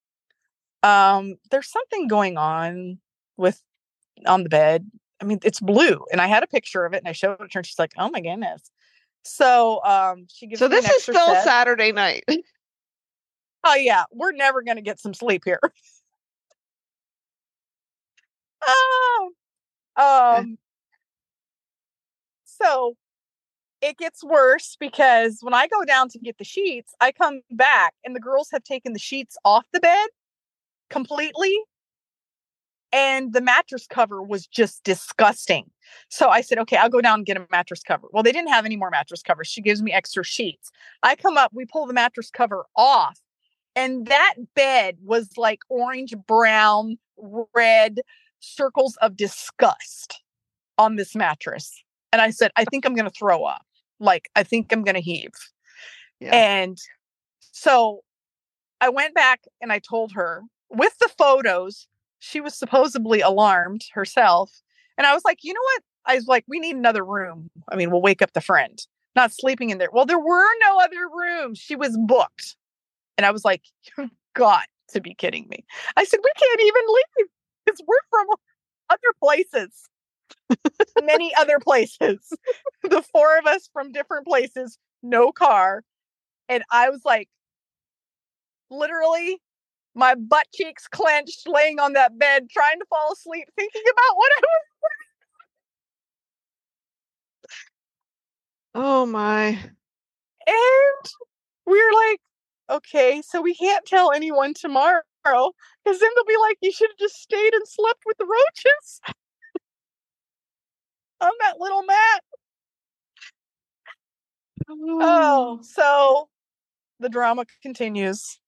Um, 0.83 1.35
there's 1.51 1.71
something 1.71 2.07
going 2.07 2.37
on 2.37 2.99
with 3.37 3.61
on 4.25 4.43
the 4.43 4.49
bed. 4.49 4.89
I 5.21 5.25
mean, 5.25 5.39
it's 5.43 5.59
blue. 5.59 6.05
And 6.11 6.21
I 6.21 6.27
had 6.27 6.43
a 6.43 6.47
picture 6.47 6.85
of 6.85 6.93
it 6.93 6.97
and 6.97 7.07
I 7.07 7.11
showed 7.11 7.33
it 7.33 7.37
to 7.37 7.43
her. 7.43 7.59
And 7.59 7.65
she's 7.65 7.79
like, 7.79 7.93
oh 7.97 8.09
my 8.09 8.21
goodness. 8.21 8.71
So 9.23 9.83
um 9.83 10.27
she 10.29 10.47
gives 10.47 10.59
So 10.59 10.67
this 10.67 10.89
is 10.89 11.03
still 11.03 11.33
set. 11.33 11.43
Saturday 11.43 11.91
night. 11.91 12.23
Oh 13.69 13.75
yeah, 13.75 14.05
we're 14.13 14.31
never 14.31 14.61
gonna 14.61 14.81
get 14.81 14.97
some 14.97 15.13
sleep 15.13 15.41
here. 15.43 15.59
oh, 18.67 19.31
um, 19.97 20.57
so 22.45 22.95
it 23.81 23.97
gets 23.97 24.23
worse 24.23 24.77
because 24.79 25.39
when 25.41 25.53
I 25.53 25.67
go 25.67 25.83
down 25.83 26.07
to 26.09 26.19
get 26.19 26.37
the 26.37 26.45
sheets, 26.45 26.93
I 27.01 27.11
come 27.11 27.41
back 27.51 27.93
and 28.05 28.15
the 28.15 28.21
girls 28.21 28.47
have 28.53 28.63
taken 28.63 28.93
the 28.93 28.99
sheets 28.99 29.35
off 29.43 29.65
the 29.73 29.81
bed 29.81 30.07
completely. 30.89 31.53
And 32.93 33.33
the 33.33 33.41
mattress 33.41 33.85
cover 33.85 34.23
was 34.23 34.47
just 34.47 34.81
disgusting. 34.85 35.69
So 36.09 36.29
I 36.29 36.39
said, 36.39 36.57
okay, 36.59 36.77
I'll 36.77 36.89
go 36.89 37.01
down 37.01 37.19
and 37.19 37.25
get 37.25 37.35
a 37.35 37.45
mattress 37.51 37.83
cover. 37.83 38.07
Well, 38.13 38.23
they 38.23 38.31
didn't 38.31 38.49
have 38.49 38.65
any 38.65 38.77
more 38.77 38.89
mattress 38.89 39.21
covers. 39.21 39.47
She 39.47 39.61
gives 39.61 39.81
me 39.81 39.91
extra 39.91 40.23
sheets. 40.23 40.71
I 41.03 41.17
come 41.17 41.37
up, 41.37 41.51
we 41.53 41.65
pull 41.65 41.85
the 41.85 41.93
mattress 41.93 42.31
cover 42.31 42.65
off, 42.77 43.19
and 43.77 44.07
that 44.07 44.33
bed 44.55 44.97
was 45.03 45.29
like 45.37 45.59
orange, 45.69 46.15
brown, 46.27 46.97
red 47.53 48.01
circles 48.39 48.97
of 49.03 49.15
disgust 49.15 50.19
on 50.79 50.95
this 50.95 51.15
mattress. 51.15 51.83
And 52.11 52.19
I 52.19 52.31
said, 52.31 52.51
I 52.55 52.65
think 52.65 52.85
I'm 52.85 52.95
going 52.95 53.09
to 53.09 53.15
throw 53.15 53.43
up. 53.43 53.65
Like, 53.99 54.29
I 54.35 54.41
think 54.41 54.71
I'm 54.71 54.83
going 54.83 54.95
to 54.95 55.01
heave. 55.01 55.31
Yeah. 56.19 56.35
And 56.35 56.79
so 57.39 58.01
I 58.81 58.89
went 58.89 59.13
back 59.13 59.41
and 59.61 59.71
I 59.71 59.77
told 59.77 60.11
her 60.13 60.41
with 60.71 60.97
the 60.99 61.09
photos, 61.15 61.87
she 62.17 62.41
was 62.41 62.55
supposedly 62.55 63.21
alarmed 63.21 63.85
herself. 63.93 64.51
And 64.97 65.05
I 65.05 65.13
was 65.13 65.23
like, 65.23 65.43
you 65.43 65.53
know 65.53 65.61
what? 65.61 65.83
I 66.07 66.15
was 66.15 66.25
like, 66.25 66.45
we 66.47 66.59
need 66.59 66.75
another 66.75 67.05
room. 67.05 67.51
I 67.71 67.75
mean, 67.75 67.91
we'll 67.91 68.01
wake 68.01 68.23
up 68.23 68.33
the 68.33 68.41
friend. 68.41 68.79
Not 69.15 69.33
sleeping 69.33 69.69
in 69.69 69.77
there. 69.77 69.89
Well, 69.93 70.07
there 70.07 70.17
were 70.17 70.47
no 70.61 70.79
other 70.79 71.07
rooms. 71.13 71.59
She 71.59 71.75
was 71.75 71.95
booked. 72.07 72.55
And 73.17 73.25
I 73.25 73.31
was 73.31 73.43
like, 73.43 73.63
you've 73.97 74.11
got 74.35 74.65
to 74.89 75.01
be 75.01 75.13
kidding 75.13 75.47
me. 75.49 75.65
I 75.95 76.03
said, 76.03 76.19
we 76.23 76.31
can't 76.37 76.61
even 76.61 76.81
leave 76.87 77.27
because 77.65 77.81
we're 77.87 77.95
from 78.09 78.27
other 78.89 78.99
places, 79.21 79.89
many 81.03 81.33
other 81.35 81.59
places. 81.59 82.19
the 82.83 83.01
four 83.01 83.37
of 83.37 83.45
us 83.45 83.69
from 83.73 83.91
different 83.91 84.25
places, 84.25 84.77
no 85.03 85.31
car. 85.31 85.83
And 86.49 86.63
I 86.71 86.89
was 86.89 87.01
like, 87.03 87.27
literally, 88.69 89.41
my 89.95 90.15
butt 90.15 90.45
cheeks 90.53 90.87
clenched, 90.87 91.47
laying 91.47 91.79
on 91.79 91.93
that 91.93 92.17
bed, 92.17 92.49
trying 92.49 92.79
to 92.79 92.85
fall 92.89 93.11
asleep, 93.11 93.47
thinking 93.57 93.83
about 93.91 94.15
what 94.15 94.31
I 94.31 94.41
was. 94.41 94.61
oh 98.75 99.05
my. 99.05 99.47
And 100.47 101.11
we 101.65 101.73
were 101.73 101.93
like, 102.09 102.21
okay, 102.69 103.21
so 103.25 103.41
we 103.41 103.55
can't 103.55 103.85
tell 103.85 104.11
anyone 104.11 104.53
tomorrow 104.53 105.01
because 105.23 105.99
then 105.99 106.09
they'll 106.15 106.25
be 106.25 106.37
like, 106.41 106.57
you 106.61 106.71
should 106.71 106.89
have 106.89 106.97
just 106.97 107.21
stayed 107.21 107.53
and 107.53 107.67
slept 107.67 108.03
with 108.05 108.17
the 108.17 108.25
roaches 108.25 109.01
on 111.21 111.31
that 111.41 111.59
little 111.59 111.83
mat. 111.83 112.23
Oh, 114.69 114.99
oh, 115.01 115.59
so 115.61 116.29
the 116.99 117.09
drama 117.09 117.45
continues. 117.61 118.39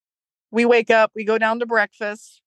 We 0.52 0.66
wake 0.66 0.90
up, 0.90 1.12
we 1.16 1.24
go 1.24 1.38
down 1.38 1.60
to 1.60 1.66
breakfast, 1.66 2.42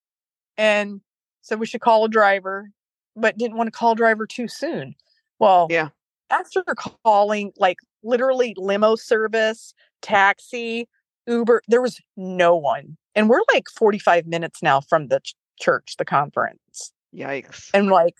and 0.56 1.00
said 1.42 1.60
we 1.60 1.66
should 1.66 1.80
call 1.80 2.04
a 2.04 2.08
driver, 2.08 2.70
but 3.16 3.38
didn't 3.38 3.56
want 3.56 3.68
to 3.68 3.76
call 3.76 3.92
a 3.92 3.96
driver 3.96 4.26
too 4.26 4.48
soon. 4.48 4.94
Well, 5.38 5.68
Yeah. 5.70 5.88
after 6.30 6.64
calling 7.04 7.52
like 7.56 7.78
literally 8.02 8.54
limo 8.56 8.96
service, 8.96 9.74
taxi, 10.00 10.88
Uber, 11.26 11.62
there 11.68 11.82
was 11.82 12.00
no 12.16 12.56
one. 12.56 12.96
And 13.14 13.28
we're 13.28 13.42
like 13.52 13.68
45 13.68 14.26
minutes 14.26 14.62
now 14.62 14.80
from 14.80 15.08
the 15.08 15.20
ch- 15.20 15.34
church, 15.60 15.96
the 15.98 16.04
conference. 16.04 16.92
Yikes. 17.14 17.70
And 17.74 17.88
like, 17.88 18.16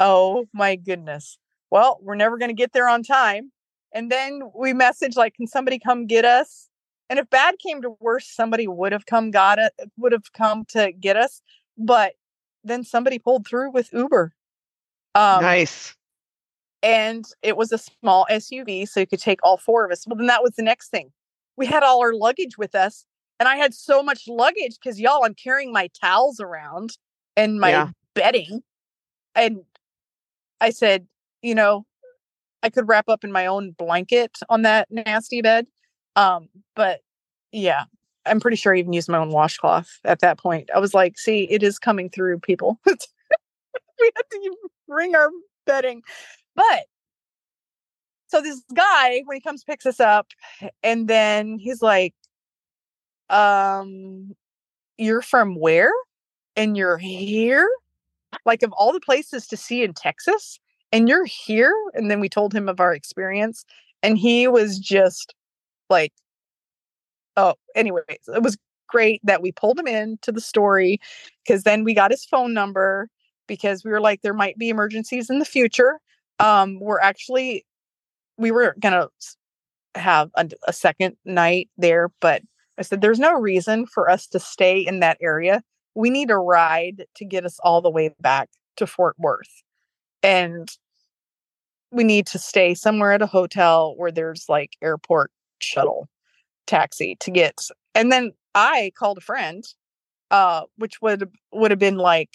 oh 0.00 0.46
my 0.52 0.76
goodness. 0.76 1.38
Well, 1.70 1.98
we're 2.02 2.14
never 2.14 2.38
going 2.38 2.50
to 2.50 2.54
get 2.54 2.72
there 2.72 2.88
on 2.88 3.02
time. 3.02 3.50
And 3.92 4.10
then 4.10 4.42
we 4.54 4.72
message 4.72 5.16
like, 5.16 5.34
can 5.34 5.46
somebody 5.46 5.78
come 5.78 6.06
get 6.06 6.24
us? 6.24 6.68
And 7.08 7.18
if 7.18 7.28
bad 7.30 7.56
came 7.58 7.82
to 7.82 7.96
worse, 8.00 8.28
somebody 8.28 8.66
would 8.66 8.92
have 8.92 9.06
come 9.06 9.30
got 9.30 9.58
it, 9.58 9.72
would 9.96 10.12
have 10.12 10.32
come 10.32 10.64
to 10.70 10.92
get 10.92 11.16
us. 11.16 11.40
But 11.78 12.14
then 12.64 12.82
somebody 12.82 13.18
pulled 13.18 13.46
through 13.46 13.72
with 13.72 13.92
Uber. 13.92 14.32
Um, 15.14 15.42
nice. 15.42 15.94
and 16.82 17.24
it 17.42 17.56
was 17.56 17.70
a 17.70 17.78
small 17.78 18.26
SUV, 18.28 18.88
so 18.88 18.98
you 18.98 19.06
could 19.06 19.20
take 19.20 19.38
all 19.44 19.56
four 19.56 19.84
of 19.84 19.92
us. 19.92 20.04
Well, 20.06 20.16
then 20.16 20.26
that 20.26 20.42
was 20.42 20.54
the 20.56 20.62
next 20.62 20.88
thing. 20.88 21.12
We 21.56 21.66
had 21.66 21.82
all 21.82 22.00
our 22.00 22.14
luggage 22.14 22.58
with 22.58 22.74
us, 22.74 23.04
and 23.38 23.48
I 23.48 23.56
had 23.56 23.74
so 23.74 24.02
much 24.02 24.26
luggage 24.28 24.76
because 24.82 25.00
y'all, 25.00 25.24
I'm 25.24 25.34
carrying 25.34 25.72
my 25.72 25.88
towels 26.00 26.40
around 26.40 26.96
and 27.36 27.60
my 27.60 27.70
Yeah. 27.70 27.88
bedding. 28.14 28.62
And 29.34 29.64
I 30.60 30.70
said, 30.70 31.06
you 31.42 31.54
know, 31.54 31.84
I 32.62 32.70
could 32.70 32.88
wrap 32.88 33.08
up 33.08 33.24
in 33.24 33.32
my 33.32 33.46
own 33.46 33.72
blanket 33.72 34.38
on 34.48 34.62
that 34.62 34.90
nasty 34.90 35.42
bed. 35.42 35.66
Um, 36.16 36.48
but 36.74 37.00
yeah, 37.52 37.84
I'm 38.24 38.40
pretty 38.40 38.56
sure 38.56 38.74
I 38.74 38.78
even 38.78 38.92
used 38.92 39.08
my 39.08 39.18
own 39.18 39.30
washcloth 39.30 39.98
at 40.04 40.20
that 40.20 40.38
point. 40.38 40.70
I 40.74 40.78
was 40.78 40.94
like, 40.94 41.18
see, 41.18 41.44
it 41.50 41.62
is 41.62 41.78
coming 41.78 42.08
through, 42.08 42.38
people. 42.40 42.78
we 42.86 42.94
had 44.16 44.22
to 44.30 44.56
bring 44.88 45.14
our 45.14 45.28
bedding. 45.66 46.02
But 46.56 46.86
so 48.34 48.40
this 48.40 48.62
guy, 48.74 49.22
when 49.26 49.36
he 49.36 49.40
comes 49.40 49.62
picks 49.62 49.86
us 49.86 50.00
up, 50.00 50.26
and 50.82 51.06
then 51.06 51.56
he's 51.56 51.80
like, 51.80 52.14
um, 53.30 54.34
you're 54.98 55.22
from 55.22 55.54
where? 55.54 55.92
And 56.56 56.76
you're 56.76 56.98
here? 56.98 57.70
Like 58.44 58.64
of 58.64 58.72
all 58.72 58.92
the 58.92 58.98
places 58.98 59.46
to 59.48 59.56
see 59.56 59.84
in 59.84 59.94
Texas, 59.94 60.58
and 60.90 61.08
you're 61.08 61.24
here? 61.24 61.72
And 61.94 62.10
then 62.10 62.18
we 62.18 62.28
told 62.28 62.52
him 62.52 62.68
of 62.68 62.80
our 62.80 62.92
experience, 62.92 63.64
and 64.02 64.18
he 64.18 64.48
was 64.48 64.80
just 64.80 65.32
like, 65.88 66.12
oh, 67.36 67.54
anyways, 67.76 68.04
it 68.34 68.42
was 68.42 68.58
great 68.88 69.20
that 69.22 69.42
we 69.42 69.52
pulled 69.52 69.78
him 69.78 69.86
into 69.86 70.32
the 70.32 70.40
story 70.40 71.00
because 71.46 71.62
then 71.62 71.84
we 71.84 71.94
got 71.94 72.10
his 72.10 72.24
phone 72.24 72.52
number 72.52 73.08
because 73.46 73.84
we 73.84 73.92
were 73.92 74.00
like, 74.00 74.22
there 74.22 74.34
might 74.34 74.58
be 74.58 74.70
emergencies 74.70 75.30
in 75.30 75.38
the 75.38 75.44
future. 75.44 76.00
Um, 76.40 76.80
we're 76.80 77.00
actually 77.00 77.64
we 78.36 78.50
were 78.50 78.74
gonna 78.78 79.08
have 79.94 80.30
a, 80.34 80.48
a 80.66 80.72
second 80.72 81.16
night 81.24 81.68
there, 81.76 82.10
but 82.20 82.42
I 82.78 82.82
said 82.82 83.00
there's 83.00 83.18
no 83.18 83.34
reason 83.34 83.86
for 83.86 84.10
us 84.10 84.26
to 84.28 84.40
stay 84.40 84.80
in 84.80 85.00
that 85.00 85.18
area. 85.20 85.62
We 85.94 86.10
need 86.10 86.30
a 86.30 86.36
ride 86.36 87.06
to 87.16 87.24
get 87.24 87.44
us 87.44 87.58
all 87.62 87.80
the 87.80 87.90
way 87.90 88.14
back 88.20 88.50
to 88.76 88.86
Fort 88.86 89.16
Worth, 89.18 89.62
and 90.22 90.68
we 91.92 92.04
need 92.04 92.26
to 92.28 92.38
stay 92.38 92.74
somewhere 92.74 93.12
at 93.12 93.22
a 93.22 93.26
hotel 93.26 93.94
where 93.96 94.10
there's 94.10 94.46
like 94.48 94.76
airport 94.82 95.30
shuttle 95.60 96.08
taxi 96.66 97.16
to 97.20 97.30
get. 97.30 97.60
And 97.94 98.10
then 98.10 98.32
I 98.54 98.92
called 98.96 99.18
a 99.18 99.22
friend, 99.22 99.64
uh, 100.30 100.62
which 100.76 101.00
would 101.00 101.30
would 101.52 101.70
have 101.70 101.80
been 101.80 101.98
like 101.98 102.30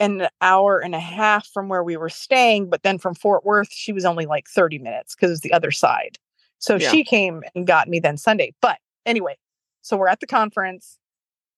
an 0.00 0.28
hour 0.40 0.78
and 0.80 0.94
a 0.94 1.00
half 1.00 1.46
from 1.48 1.68
where 1.68 1.82
we 1.84 1.96
were 1.96 2.08
staying, 2.08 2.68
but 2.68 2.82
then 2.82 2.98
from 2.98 3.14
Fort 3.14 3.44
Worth, 3.44 3.72
she 3.72 3.92
was 3.92 4.04
only 4.04 4.26
like 4.26 4.46
30 4.48 4.78
minutes 4.78 5.14
because 5.14 5.30
it's 5.30 5.40
the 5.40 5.52
other 5.52 5.70
side. 5.70 6.18
So 6.58 6.76
Yeah. 6.76 6.90
she 6.90 7.04
came 7.04 7.42
and 7.54 7.66
got 7.66 7.88
me 7.88 8.00
then 8.00 8.16
Sunday. 8.16 8.54
But 8.60 8.78
anyway, 9.06 9.36
so 9.82 9.96
we're 9.96 10.08
at 10.08 10.20
the 10.20 10.26
conference 10.26 10.98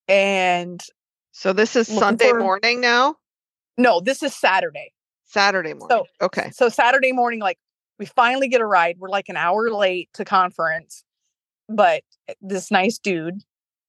and 0.07 0.83
So 1.31 1.53
this 1.53 1.75
is 1.75 1.87
Sunday 1.87 2.29
for- 2.29 2.39
morning 2.39 2.81
now? 2.81 3.15
no, 3.77 3.99
this 3.99 4.23
is 4.23 4.33
Saturday. 4.35 4.91
Saturday 5.25 5.73
morning. 5.73 6.05
So, 6.19 6.25
okay. 6.25 6.49
So 6.51 6.69
Saturday 6.69 7.11
morning, 7.11 7.39
like 7.39 7.59
we 7.99 8.05
finally 8.05 8.47
get 8.47 8.61
a 8.61 8.65
ride. 8.65 8.97
We're 8.99 9.09
like 9.09 9.29
an 9.29 9.37
hour 9.37 9.69
late 9.69 10.09
to 10.13 10.23
conference, 10.25 11.03
but 11.67 12.03
eh, 12.27 12.33
this 12.41 12.71
nice 12.71 12.97
dude, 12.97 13.41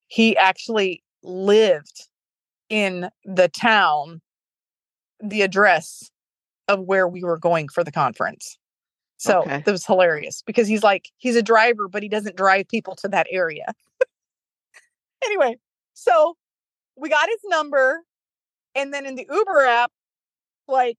he 0.09 0.37
actually 0.37 1.03
lived 1.23 2.09
in 2.69 3.09
the 3.25 3.49
town, 3.49 4.21
the 5.23 5.43
address 5.43 6.11
of 6.69 6.81
where 6.81 7.09
we 7.09 7.23
were 7.25 7.39
going 7.39 7.69
for 7.69 7.83
the 7.83 7.93
conference. 7.93 8.59
So 9.17 9.41
Okay. 9.41 9.63
that 9.65 9.73
was 9.73 9.85
hilarious 9.85 10.43
because 10.47 10.69
he's 10.69 10.83
like, 10.83 11.11
he's 11.17 11.35
a 11.35 11.43
driver, 11.43 11.89
but 11.89 12.03
he 12.03 12.09
doesn't 12.09 12.37
drive 12.37 12.69
people 12.69 12.95
to 12.97 13.09
that 13.09 13.27
area. 13.31 13.75
anyway, 15.25 15.57
so 15.95 16.37
we 16.97 17.09
got 17.09 17.29
his 17.29 17.41
number. 17.47 18.03
And 18.75 18.95
then 18.95 19.07
in 19.07 19.17
the 19.17 19.27
Uber 19.31 19.65
app, 19.65 19.91
like 20.69 20.99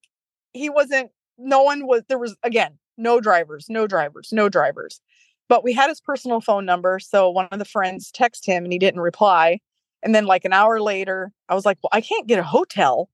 he 0.52 0.70
wasn't, 0.70 1.12
no 1.38 1.64
one 1.64 1.88
was, 1.88 2.04
there 2.10 2.18
was, 2.18 2.36
again, 2.44 2.78
no 2.98 3.22
drivers, 3.22 3.68
no 3.70 3.88
drivers, 3.88 4.30
no 4.34 4.50
drivers. 4.50 5.00
But 5.48 5.64
we 5.64 5.74
had 5.74 5.88
his 5.88 6.02
personal 6.02 6.42
phone 6.42 6.66
number. 6.66 7.00
So 7.00 7.30
one 7.30 7.48
of 7.52 7.60
the 7.60 7.66
friends 7.66 8.12
texted 8.12 8.46
him 8.46 8.66
and 8.66 8.74
he 8.74 8.80
didn't 8.80 9.00
reply. 9.00 9.60
And 10.04 10.14
then, 10.14 10.26
like 10.26 10.46
an 10.46 10.54
hour 10.54 10.80
later, 10.82 11.32
I 11.50 11.56
was 11.56 11.66
like, 11.66 11.78
well, 11.84 11.90
I 11.92 12.02
can't 12.02 12.28
get 12.28 12.40
a 12.40 12.44
hotel 12.44 13.10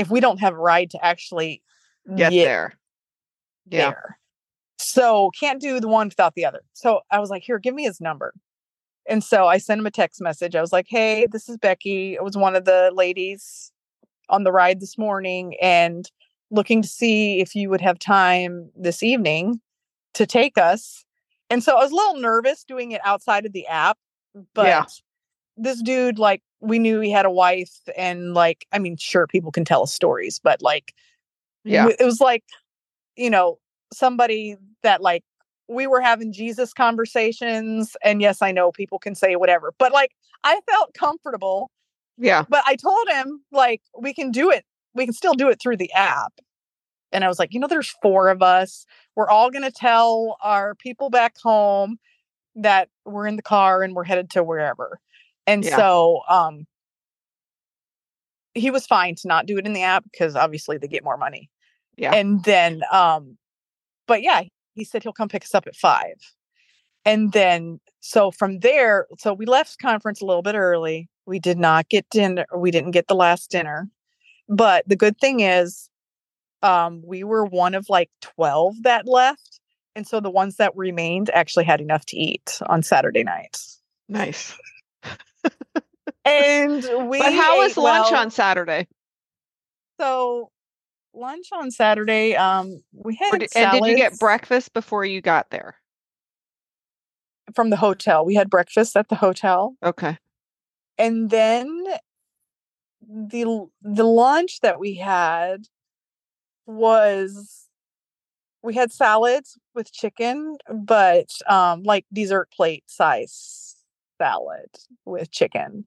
if 0.00 0.10
we 0.10 0.20
don't 0.20 0.40
have 0.40 0.54
a 0.54 0.58
ride 0.58 0.90
to 0.90 1.04
actually 1.04 1.62
get 2.16 2.32
Yeah, 2.32 2.44
there. 2.44 2.74
Yeah. 3.66 3.78
there. 3.90 4.18
So 4.78 5.30
can't 5.38 5.60
do 5.60 5.78
the 5.78 5.88
one 5.88 6.08
without 6.08 6.34
the 6.34 6.44
other. 6.44 6.62
So 6.72 7.00
I 7.10 7.18
was 7.20 7.28
like, 7.30 7.42
here, 7.42 7.58
give 7.58 7.74
me 7.74 7.84
his 7.84 8.00
number. 8.00 8.32
And 9.08 9.22
so 9.22 9.46
I 9.46 9.58
sent 9.58 9.78
him 9.78 9.86
a 9.86 9.90
text 9.90 10.20
message. 10.20 10.54
I 10.56 10.60
was 10.60 10.72
like, 10.72 10.86
hey, 10.88 11.26
this 11.30 11.48
is 11.48 11.58
Becky. 11.58 12.14
It 12.14 12.24
was 12.24 12.36
one 12.36 12.56
of 12.56 12.64
the 12.64 12.90
ladies 12.94 13.72
on 14.28 14.44
the 14.44 14.52
ride 14.52 14.80
this 14.80 14.96
morning 14.96 15.54
and 15.60 16.10
looking 16.50 16.80
to 16.82 16.88
see 16.88 17.40
if 17.40 17.54
you 17.54 17.68
would 17.68 17.80
have 17.80 17.98
time 17.98 18.70
this 18.76 19.02
evening 19.02 19.60
to 20.14 20.26
take 20.26 20.56
us. 20.56 21.04
And 21.50 21.62
so 21.62 21.76
I 21.76 21.82
was 21.82 21.90
a 21.90 21.94
little 21.94 22.16
nervous 22.20 22.64
doing 22.64 22.92
it 22.92 23.00
outside 23.04 23.44
of 23.44 23.52
the 23.52 23.66
app, 23.66 23.98
but 24.54 24.66
Yeah. 24.66 24.84
this 25.56 25.82
dude, 25.82 26.18
like, 26.18 26.42
we 26.60 26.78
knew 26.78 27.00
he 27.00 27.10
had 27.10 27.26
a 27.26 27.30
wife, 27.30 27.80
and 27.96 28.34
like, 28.34 28.66
I 28.72 28.78
mean, 28.78 28.96
sure, 28.96 29.26
people 29.26 29.52
can 29.52 29.64
tell 29.64 29.82
us 29.82 29.92
stories, 29.92 30.40
but 30.42 30.62
like, 30.62 30.94
Yeah. 31.64 31.88
it 31.98 32.04
was 32.04 32.20
like, 32.20 32.44
you 33.16 33.30
know, 33.30 33.58
somebody 33.92 34.56
that 34.82 35.02
like 35.02 35.24
we 35.68 35.86
were 35.86 36.00
having 36.00 36.32
Jesus 36.32 36.72
conversations. 36.72 37.96
And 38.04 38.20
yes, 38.20 38.42
I 38.42 38.52
know 38.52 38.72
people 38.72 38.98
can 38.98 39.14
say 39.14 39.36
whatever, 39.36 39.72
but 39.78 39.92
like, 39.92 40.12
I 40.44 40.60
felt 40.68 40.94
comfortable 40.94 41.70
Yeah. 42.18 42.44
but 42.48 42.62
I 42.66 42.76
told 42.76 43.08
him 43.10 43.42
like 43.52 43.82
we 43.98 44.12
can 44.14 44.30
do 44.30 44.50
it. 44.50 44.64
We 44.94 45.04
can 45.06 45.14
still 45.14 45.34
do 45.34 45.48
it 45.50 45.60
through 45.60 45.76
the 45.78 45.92
app. 45.92 46.32
And 47.12 47.24
I 47.24 47.28
was 47.28 47.38
like, 47.38 47.52
you 47.54 47.60
know, 47.60 47.66
there's 47.68 47.94
four 48.02 48.28
of 48.28 48.42
us. 48.42 48.86
We're 49.16 49.28
all 49.30 49.50
going 49.50 49.64
to 49.64 49.72
tell 49.72 50.36
our 50.42 50.74
people 50.74 51.10
back 51.10 51.36
home 51.38 51.98
that 52.56 52.88
we're 53.04 53.26
in 53.26 53.36
the 53.36 53.42
car 53.42 53.82
and 53.82 53.94
we're 53.94 54.04
headed 54.04 54.30
to 54.30 54.42
wherever. 54.42 55.00
And 55.46 55.64
Yeah. 55.64 55.76
so 55.76 56.20
um 56.28 56.66
he 58.54 58.70
was 58.70 58.86
fine 58.86 59.14
to 59.14 59.28
not 59.28 59.46
do 59.46 59.56
it 59.58 59.66
in 59.66 59.72
the 59.72 59.82
app 59.82 60.04
because 60.10 60.34
obviously 60.34 60.76
they 60.78 60.88
get 60.88 61.04
more 61.04 61.16
money. 61.16 61.50
Yeah. 61.96 62.12
And 62.12 62.42
then 62.44 62.82
um 62.92 63.36
but 64.06 64.22
yeah, 64.22 64.42
he 64.74 64.84
said 64.84 65.02
he'll 65.02 65.12
come 65.12 65.28
pick 65.28 65.44
us 65.44 65.54
up 65.54 65.66
at 65.66 65.76
5. 65.76 66.06
And 67.04 67.32
then 67.32 67.80
so 68.00 68.30
from 68.30 68.60
there, 68.60 69.06
so 69.18 69.32
we 69.32 69.46
left 69.46 69.78
conference 69.78 70.20
a 70.20 70.26
little 70.26 70.42
bit 70.42 70.54
early. 70.54 71.08
We 71.26 71.38
did 71.38 71.58
not 71.58 71.88
get 71.88 72.08
dinner. 72.10 72.46
We 72.56 72.70
didn't 72.70 72.90
get 72.92 73.08
the 73.08 73.14
last 73.14 73.50
dinner. 73.50 73.88
But 74.48 74.88
the 74.88 74.96
good 74.96 75.18
thing 75.18 75.40
is 75.40 75.88
um 76.62 77.02
we 77.06 77.24
were 77.24 77.44
one 77.44 77.74
of 77.74 77.86
like 77.88 78.10
12 78.20 78.82
that 78.82 79.06
left. 79.06 79.60
And 79.96 80.06
so 80.06 80.20
the 80.20 80.30
ones 80.30 80.56
that 80.56 80.76
remained 80.76 81.30
actually 81.30 81.64
had 81.64 81.80
enough 81.80 82.06
to 82.06 82.16
eat 82.16 82.58
on 82.66 82.82
Saturday 82.82 83.24
night. 83.24 83.58
Nice. 84.08 84.56
And 86.24 86.82
we 87.08 87.18
but 87.18 87.32
how 87.32 87.58
was 87.58 87.76
lunch 87.76 88.10
well. 88.10 88.20
on 88.20 88.30
Saturday? 88.30 88.86
So 90.00 90.50
lunch 91.14 91.48
on 91.52 91.70
Saturday, 91.70 92.36
um, 92.36 92.82
we 92.92 93.16
had 93.16 93.40
did, 93.40 93.50
and 93.54 93.72
did 93.72 93.86
you 93.86 93.96
get 93.96 94.18
breakfast 94.18 94.72
before 94.72 95.04
you 95.04 95.20
got 95.20 95.50
there? 95.50 95.76
from 97.54 97.70
the 97.70 97.76
hotel. 97.76 98.24
We 98.24 98.34
had 98.34 98.48
breakfast 98.48 98.96
at 98.96 99.08
the 99.08 99.16
hotel, 99.16 99.74
Okay. 99.82 100.16
and 100.98 101.30
then 101.30 101.84
the 103.02 103.66
the 103.82 104.04
lunch 104.04 104.60
that 104.60 104.78
we 104.78 104.94
had 104.94 105.66
was 106.66 107.66
we 108.62 108.74
had 108.74 108.92
salads 108.92 109.58
with 109.74 109.92
chicken, 109.92 110.56
but 110.72 111.30
um, 111.48 111.82
like 111.82 112.06
dessert 112.12 112.50
plate 112.52 112.84
size 112.86 113.69
salad 114.20 114.68
with 115.06 115.30
chicken, 115.30 115.86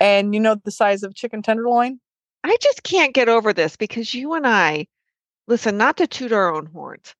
and 0.00 0.34
you 0.34 0.40
know 0.40 0.56
the 0.64 0.70
size 0.70 1.02
of 1.02 1.14
chicken 1.14 1.42
tenderloin. 1.42 1.98
I 2.44 2.56
just 2.60 2.82
can't 2.82 3.14
get 3.14 3.28
over 3.28 3.52
this 3.52 3.76
because 3.76 4.14
you 4.14 4.34
and 4.34 4.46
I, 4.46 4.86
listen, 5.48 5.76
not 5.76 5.96
to 5.96 6.06
toot 6.06 6.32
our 6.32 6.52
own 6.54 6.66
horns, 6.66 7.14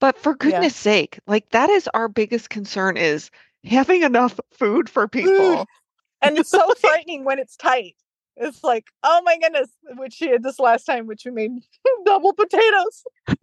but 0.00 0.18
for 0.18 0.34
goodness 0.34 0.76
sake, 0.76 1.18
like 1.26 1.50
that 1.50 1.70
is 1.70 1.88
our 1.94 2.08
biggest 2.08 2.50
concern 2.50 2.96
is 2.96 3.30
having 3.64 4.02
enough 4.02 4.38
food 4.52 4.88
for 4.88 5.08
people. 5.08 5.66
and 6.22 6.38
it's 6.38 6.50
so 6.50 6.72
frightening 6.80 7.24
when 7.24 7.38
it's 7.38 7.56
tight. 7.56 7.96
It's 8.36 8.62
like, 8.62 8.84
oh 9.02 9.20
my 9.24 9.36
goodness, 9.38 9.68
which 9.96 10.14
she 10.14 10.28
had 10.28 10.42
this 10.44 10.60
last 10.60 10.84
time, 10.84 11.06
which 11.06 11.22
we 11.24 11.32
made 11.32 11.50
double 12.04 12.32
potatoes. 12.32 13.04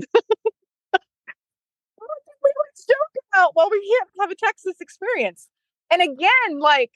We 2.46 2.52
always 2.60 2.86
joke 2.86 3.24
about, 3.34 3.56
well, 3.56 3.70
we 3.72 3.82
can't 3.82 4.10
have 4.22 4.30
a 4.30 4.36
Texas 4.36 4.76
experience. 4.80 5.48
And 5.96 6.12
again, 6.12 6.60
like, 6.60 6.92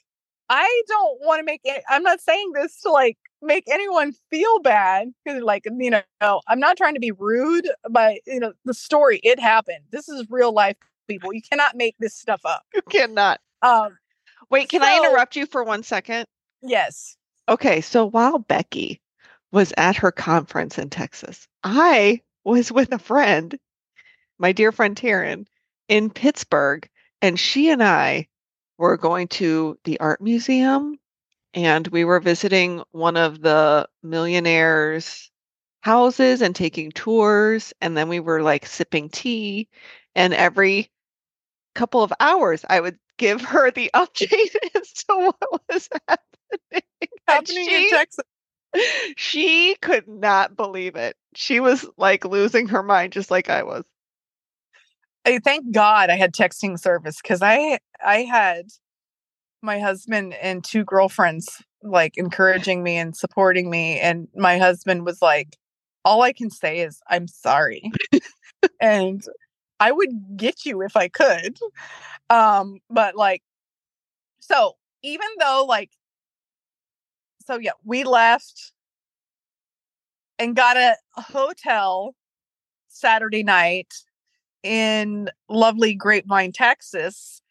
I 0.50 0.82
don't 0.88 1.20
want 1.22 1.40
to 1.40 1.44
make 1.44 1.62
it, 1.64 1.82
I'm 1.88 2.02
not 2.02 2.20
saying 2.20 2.52
this 2.54 2.82
to 2.82 2.90
like 2.90 3.16
make 3.40 3.64
anyone 3.70 4.12
feel 4.28 4.58
bad 4.60 5.08
because, 5.24 5.42
like, 5.42 5.64
you 5.64 5.90
know, 5.90 6.02
I'm 6.46 6.60
not 6.60 6.76
trying 6.76 6.92
to 6.94 7.00
be 7.00 7.10
rude, 7.10 7.66
but, 7.88 8.18
you 8.26 8.40
know, 8.40 8.52
the 8.66 8.74
story, 8.74 9.18
it 9.22 9.40
happened. 9.40 9.84
This 9.90 10.10
is 10.10 10.26
real 10.28 10.52
life 10.52 10.76
people. 11.08 11.32
You 11.32 11.40
cannot 11.40 11.76
make 11.76 11.96
this 11.98 12.14
stuff 12.14 12.42
up. 12.44 12.62
You 12.74 12.82
cannot. 12.82 13.40
Um, 13.62 13.96
Wait, 14.50 14.68
can 14.68 14.82
I 14.82 14.98
interrupt 14.98 15.34
you 15.34 15.46
for 15.46 15.64
one 15.64 15.82
second? 15.82 16.26
yes. 16.62 17.16
Okay, 17.48 17.80
so 17.80 18.04
while 18.04 18.38
Becky 18.38 19.00
was 19.50 19.72
at 19.78 19.96
her 19.96 20.12
conference 20.12 20.76
in 20.76 20.90
Texas, 20.90 21.48
I 21.64 22.20
was 22.44 22.70
with 22.70 22.92
a 22.92 22.98
friend, 22.98 23.58
my 24.38 24.52
dear 24.52 24.72
friend 24.72 24.94
Taryn, 24.94 25.46
in 25.88 26.10
Pittsburgh, 26.10 26.86
and 27.22 27.40
she 27.40 27.70
and 27.70 27.82
I 27.82 28.28
were 28.80 28.98
going 28.98 29.28
to 29.28 29.78
the 29.84 30.00
art 30.00 30.22
museum 30.22 30.98
and 31.54 31.86
we 31.88 32.04
were 32.04 32.20
visiting 32.20 32.82
one 32.92 33.16
of 33.16 33.40
the 33.42 33.88
millionaires' 34.02 35.30
houses 35.82 36.42
and 36.42 36.54
taking 36.56 36.92
tours, 36.92 37.72
and 37.80 37.96
then 37.96 38.08
we 38.08 38.20
were 38.20 38.42
like 38.42 38.66
sipping 38.66 39.08
tea, 39.10 39.68
and 40.14 40.34
every 40.34 40.90
couple 41.74 42.02
of 42.02 42.12
hours 42.20 42.64
I 42.68 42.80
would 42.80 42.98
give 43.18 43.40
her 43.42 43.70
the 43.70 43.90
update 43.94 44.56
as 44.76 44.92
to 44.94 45.16
what 45.40 45.62
was 45.72 45.88
happening. 46.08 46.82
Happening 47.28 47.66
she- 47.68 47.74
in 47.76 47.86
Texas. 47.86 48.24
she 49.16 49.76
could 49.76 50.08
not 50.08 50.56
believe 50.56 50.96
it. 50.96 51.16
She 51.34 51.60
was 51.60 51.86
like 51.96 52.24
losing 52.24 52.68
her 52.68 52.82
mind, 52.82 53.12
just 53.12 53.30
like 53.30 53.48
I 53.50 53.62
was. 53.64 53.84
I 55.24 55.38
thank 55.38 55.72
God 55.72 56.10
I 56.10 56.16
had 56.16 56.32
texting 56.34 56.78
service 56.78 57.18
because 57.22 57.42
I 57.42 57.78
I 58.04 58.22
had 58.22 58.66
my 59.62 59.78
husband 59.78 60.34
and 60.34 60.64
two 60.64 60.84
girlfriends 60.84 61.62
like 61.82 62.16
encouraging 62.16 62.82
me 62.82 62.96
and 62.96 63.16
supporting 63.16 63.70
me, 63.70 63.98
and 64.00 64.28
my 64.34 64.58
husband 64.58 65.04
was 65.04 65.22
like, 65.22 65.56
"All 66.04 66.22
I 66.22 66.32
can 66.32 66.50
say 66.50 66.80
is 66.80 67.00
I'm 67.08 67.28
sorry," 67.28 67.90
and 68.80 69.24
I 69.80 69.92
would 69.92 70.36
get 70.36 70.64
you 70.66 70.82
if 70.82 70.96
I 70.96 71.08
could. 71.08 71.58
Um, 72.30 72.80
but 72.90 73.16
like, 73.16 73.42
so 74.40 74.76
even 75.02 75.28
though 75.40 75.66
like, 75.68 75.90
so 77.46 77.58
yeah, 77.58 77.72
we 77.84 78.04
left 78.04 78.72
and 80.38 80.56
got 80.56 80.76
a 80.76 80.96
hotel 81.16 82.14
Saturday 82.88 83.42
night 83.42 83.92
in 84.62 85.28
lovely 85.48 85.94
Grapevine, 85.94 86.52
Texas. 86.52 87.42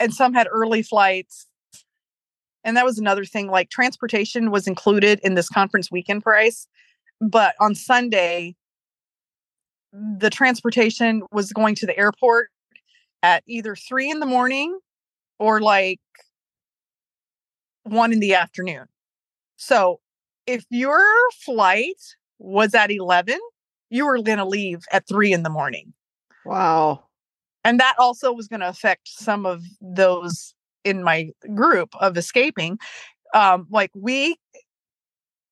And 0.00 0.14
some 0.14 0.34
had 0.34 0.46
early 0.50 0.82
flights. 0.82 1.46
And 2.64 2.76
that 2.76 2.84
was 2.84 2.98
another 2.98 3.24
thing 3.24 3.48
like 3.48 3.70
transportation 3.70 4.50
was 4.50 4.66
included 4.66 5.20
in 5.22 5.34
this 5.34 5.48
conference 5.48 5.90
weekend 5.90 6.22
price. 6.22 6.66
But 7.20 7.54
on 7.60 7.74
Sunday, 7.74 8.54
the 9.92 10.30
transportation 10.30 11.22
was 11.32 11.52
going 11.52 11.74
to 11.76 11.86
the 11.86 11.98
airport 11.98 12.50
at 13.22 13.42
either 13.46 13.74
three 13.74 14.10
in 14.10 14.20
the 14.20 14.26
morning 14.26 14.78
or 15.38 15.60
like 15.60 16.00
one 17.84 18.12
in 18.12 18.20
the 18.20 18.34
afternoon. 18.34 18.86
So 19.56 20.00
if 20.46 20.64
your 20.70 21.02
flight 21.44 22.16
was 22.38 22.74
at 22.74 22.90
11, 22.90 23.38
you 23.90 24.06
were 24.06 24.20
going 24.22 24.38
to 24.38 24.44
leave 24.44 24.80
at 24.92 25.06
three 25.08 25.32
in 25.32 25.42
the 25.42 25.50
morning. 25.50 25.92
Wow. 26.44 27.04
And 27.64 27.80
that 27.80 27.96
also 27.98 28.32
was 28.32 28.48
going 28.48 28.60
to 28.60 28.68
affect 28.68 29.08
some 29.08 29.44
of 29.44 29.62
those 29.80 30.54
in 30.84 31.02
my 31.02 31.30
group 31.54 31.90
of 32.00 32.16
escaping. 32.16 32.78
Um, 33.34 33.66
like 33.70 33.90
we, 33.94 34.36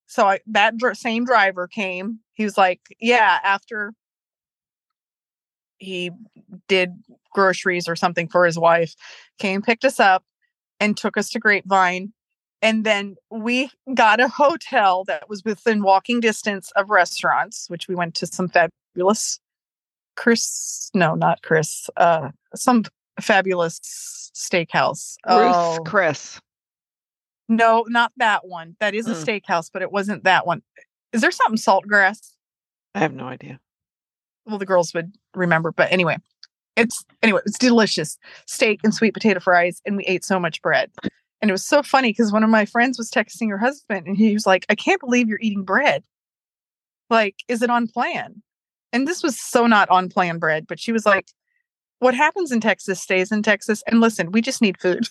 so 0.07 0.27
I, 0.27 0.41
that 0.47 0.77
dr- 0.77 0.97
same 0.97 1.25
driver 1.25 1.67
came. 1.67 2.21
He 2.33 2.45
was 2.45 2.57
like, 2.57 2.81
yeah, 3.01 3.39
after 3.43 3.93
he 5.79 6.11
did 6.69 6.93
groceries 7.33 7.89
or 7.89 7.97
something 7.97 8.29
for 8.29 8.47
his 8.47 8.59
wife, 8.59 8.95
came, 9.39 9.61
picked 9.61 9.85
us 9.85 10.01
up, 10.01 10.25
and 10.81 10.97
took 10.97 11.17
us 11.17 11.29
to 11.31 11.39
Grapevine. 11.39 12.13
And 12.67 12.83
then 12.83 13.15
we 13.31 13.71
got 13.95 14.19
a 14.19 14.27
hotel 14.27 15.05
that 15.05 15.29
was 15.29 15.45
within 15.45 15.85
walking 15.85 16.19
distance 16.19 16.73
of 16.73 16.91
restaurants, 16.91 17.71
which 17.71 17.87
we 17.87 17.95
went 17.95 18.17
to 18.17 18.27
some 18.27 18.49
fabulous 18.49 19.39
Chris, 20.17 20.91
no, 20.93 21.15
not 21.15 21.43
Chris, 21.43 21.89
uh, 21.97 22.31
some 22.57 22.83
fabulous 23.21 23.79
steakhouse. 24.35 25.15
Ruth's 25.29 25.79
Oh, 25.79 25.85
Chris. 25.87 26.41
no, 27.49 27.85
not 27.89 28.11
that 28.17 28.49
one. 28.49 28.75
That 28.81 28.97
is 28.97 29.07
a 29.07 29.13
Mm. 29.13 29.25
steakhouse, 29.25 29.71
but 29.73 29.83
it 29.83 29.93
wasn't 29.93 30.25
that 30.25 30.45
one. 30.45 30.63
Is 31.13 31.21
there 31.21 31.31
something 31.31 31.59
saltgrass? 31.59 32.33
I 32.97 32.99
have 32.99 33.15
no 33.15 33.29
idea. 33.29 33.61
Well, 34.45 34.59
the 34.59 34.67
girls 34.67 34.93
would 34.93 35.13
remember, 35.35 35.71
but 35.71 35.93
anyway, 35.93 36.17
it's 36.75 37.05
anyway, 37.23 37.43
it's 37.47 37.59
delicious 37.59 38.19
steak 38.47 38.81
and 38.83 38.93
sweet 38.93 39.15
potato 39.15 39.39
fries, 39.39 39.81
and 39.87 39.97
we 39.97 40.03
ate 40.07 40.25
so 40.25 40.41
much 40.41 40.61
bread. 40.63 40.91
And 41.41 41.51
it 41.51 41.53
was 41.53 41.67
so 41.67 41.83
funny 41.83 42.11
because 42.11 42.33
one 42.33 42.45
of 42.45 42.51
my 42.51 42.65
friends 42.65 42.99
was 42.99 43.11
texting 43.11 43.51
her 43.51 43.59
husband, 43.59 44.07
and 44.07 44.17
he 44.17 44.33
was 44.33 44.47
like, 44.47 44.67
"I 44.69 44.75
can't 44.75 45.01
believe 45.01 45.29
you're 45.29 45.39
eating 45.41 45.65
bread. 45.65 46.05
Like, 47.11 47.37
is 47.49 47.63
it 47.63 47.71
on 47.71 47.89
plan?" 47.89 48.43
And 48.93 49.07
this 49.07 49.23
was 49.23 49.39
so 49.39 49.67
not 49.67 49.91
on 49.91 50.09
plan 50.09 50.39
bread, 50.39 50.67
but 50.67 50.81
she 50.81 50.93
was 50.93 51.05
like, 51.07 51.29
"What 51.99 52.15
happens 52.15 52.53
in 52.53 52.61
Texas 52.61 53.03
stays 53.03 53.31
in 53.33 53.43
Texas." 53.43 53.83
And 53.87 54.01
listen, 54.01 54.33
we 54.33 54.41
just 54.41 54.63
need 54.63 54.81
food. 54.81 55.07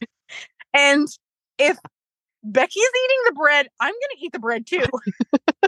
and 0.74 1.08
if 1.58 1.78
Becky's 2.42 2.82
eating 2.82 3.18
the 3.26 3.32
bread, 3.32 3.68
I'm 3.80 3.92
going 3.92 4.16
to 4.16 4.24
eat 4.24 4.32
the 4.32 4.38
bread 4.38 4.66
too. 4.66 4.78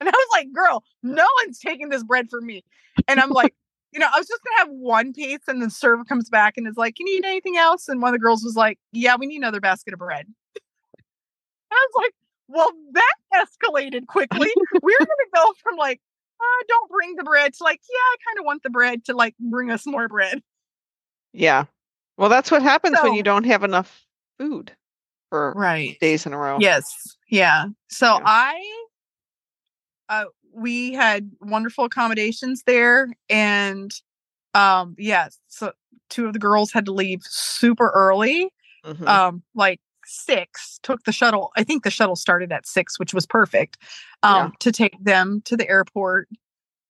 and 0.00 0.08
I 0.08 0.12
was 0.12 0.28
like, 0.32 0.52
girl, 0.52 0.84
no 1.02 1.26
one's 1.42 1.58
taking 1.58 1.90
this 1.90 2.02
bread 2.02 2.30
from 2.30 2.46
me. 2.46 2.64
And 3.06 3.20
I'm 3.20 3.30
like, 3.30 3.54
you 3.92 3.98
know, 3.98 4.06
I 4.12 4.18
was 4.18 4.26
just 4.28 4.42
to 4.42 4.50
have 4.58 4.68
one 4.68 5.12
piece. 5.12 5.40
And 5.48 5.62
the 5.62 5.70
server 5.70 6.04
comes 6.04 6.28
back 6.28 6.54
and 6.56 6.66
is 6.68 6.76
like, 6.76 6.94
"Can 6.96 7.06
you 7.06 7.16
need 7.20 7.26
anything 7.26 7.56
else? 7.56 7.88
And 7.88 8.02
one 8.02 8.10
of 8.14 8.20
the 8.20 8.22
girls 8.22 8.42
was 8.44 8.56
like, 8.56 8.78
yeah, 8.92 9.16
we 9.18 9.26
need 9.26 9.38
another 9.38 9.60
basket 9.60 9.92
of 9.94 9.98
bread. 9.98 10.26
I 11.70 11.86
was 11.92 12.02
like, 12.04 12.12
well, 12.48 12.70
that 12.92 13.14
escalated 13.34 14.06
quickly. 14.06 14.48
we 14.82 14.94
are 14.94 14.98
going 15.06 15.06
to 15.06 15.28
go 15.34 15.52
from 15.62 15.76
like, 15.76 16.00
uh, 16.40 16.64
don't 16.68 16.90
bring 16.90 17.14
the 17.16 17.24
bread 17.24 17.52
to 17.54 17.64
like, 17.64 17.80
yeah, 17.88 17.96
I 17.96 18.16
kind 18.28 18.38
of 18.38 18.44
want 18.46 18.62
the 18.62 18.70
bread 18.70 19.04
to 19.06 19.14
like 19.14 19.34
bring 19.38 19.70
us 19.70 19.86
more 19.86 20.08
bread. 20.08 20.40
Yeah. 21.32 21.64
Well, 22.16 22.28
that's 22.30 22.50
what 22.50 22.62
happens 22.62 22.96
So- 22.96 23.04
when 23.04 23.14
you 23.14 23.22
don't 23.22 23.44
have 23.44 23.64
enough 23.64 24.04
food 24.38 24.72
for 25.30 25.52
Right. 25.56 25.98
days 26.00 26.24
in 26.26 26.32
a 26.32 26.38
row. 26.38 26.56
Yes. 26.60 27.16
Yeah. 27.28 27.66
So 27.90 28.06
Yeah. 28.18 28.22
I 28.24 28.84
uh 30.08 30.24
we 30.58 30.92
had 30.92 31.30
wonderful 31.40 31.84
accommodations 31.84 32.62
there 32.64 33.08
and 33.28 33.92
um 34.54 34.94
yes, 34.98 35.38
so 35.48 35.72
two 36.10 36.26
of 36.26 36.32
the 36.32 36.38
girls 36.38 36.72
had 36.72 36.86
to 36.86 36.92
leave 36.92 37.20
super 37.22 37.90
early. 37.94 38.50
Mhm. 38.84 39.06
Um 39.06 39.42
like 39.54 39.80
6 40.06 40.80
took 40.82 41.04
the 41.04 41.12
shuttle. 41.12 41.52
I 41.56 41.64
think 41.64 41.84
the 41.84 41.90
shuttle 41.90 42.16
started 42.16 42.50
at 42.50 42.66
6, 42.66 42.98
which 42.98 43.12
was 43.14 43.26
perfect. 43.26 43.78
Um 44.22 44.34
Yeah. 44.36 44.50
to 44.60 44.72
take 44.72 45.02
them 45.04 45.42
to 45.44 45.56
the 45.56 45.68
airport. 45.68 46.28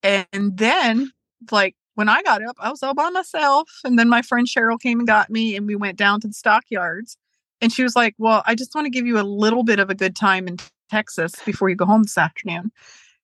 And 0.02 0.57
then 0.57 1.11
like 1.50 1.74
when 1.94 2.09
I 2.09 2.22
got 2.22 2.42
up, 2.42 2.57
I 2.61 2.70
was 2.70 2.83
all 2.83 2.94
by 2.94 3.11
myself 3.11 3.68
and 3.85 3.98
then 3.98 4.09
my 4.09 4.22
friend 4.22 4.46
Cheryl 4.46 4.81
came 4.81 5.00
and 5.00 5.09
got 5.09 5.31
me 5.31 5.57
and 5.57 5.66
we 5.66 5.74
went 5.74 5.98
down 5.98 6.20
to 6.20 6.28
the 6.28 6.35
stockyards 6.35 7.16
and 7.61 7.72
she 7.72 7.83
was 7.83 7.96
like, 7.96 8.14
Well, 8.18 8.42
I 8.46 8.54
just 8.54 8.74
want 8.74 8.85
to 8.87 8.90
give 8.90 9.07
you 9.07 9.18
a 9.18 9.22
little 9.22 9.64
bit 9.64 9.81
of 9.81 9.90
a 9.90 9.94
good 9.96 10.14
time 10.14 10.46
in 10.46 10.59
Texas 10.90 11.33
before 11.44 11.68
you 11.68 11.76
go 11.76 11.85
home 11.87 12.04
this 12.04 12.16
afternoon. 12.16 12.70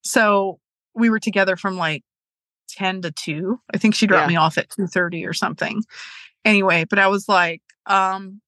So 0.05 0.59
we 0.93 1.09
were 1.09 1.19
together 1.19 1.57
from 1.57 1.77
like 1.77 2.03
10 2.69 3.01
to 3.03 3.11
2. 3.11 3.59
I 3.73 3.77
think 3.77 3.95
she 3.95 4.07
dropped 4.07 4.23
Yeah. 4.23 4.27
me 4.29 4.35
off 4.37 4.57
at 4.57 4.69
2:30 4.69 5.25
or 5.25 5.33
something. 5.33 5.83
Anyway, 6.45 6.85
but 6.89 6.99
I 6.99 7.07
was 7.07 7.27
like, 7.27 7.61
um, 7.87 8.41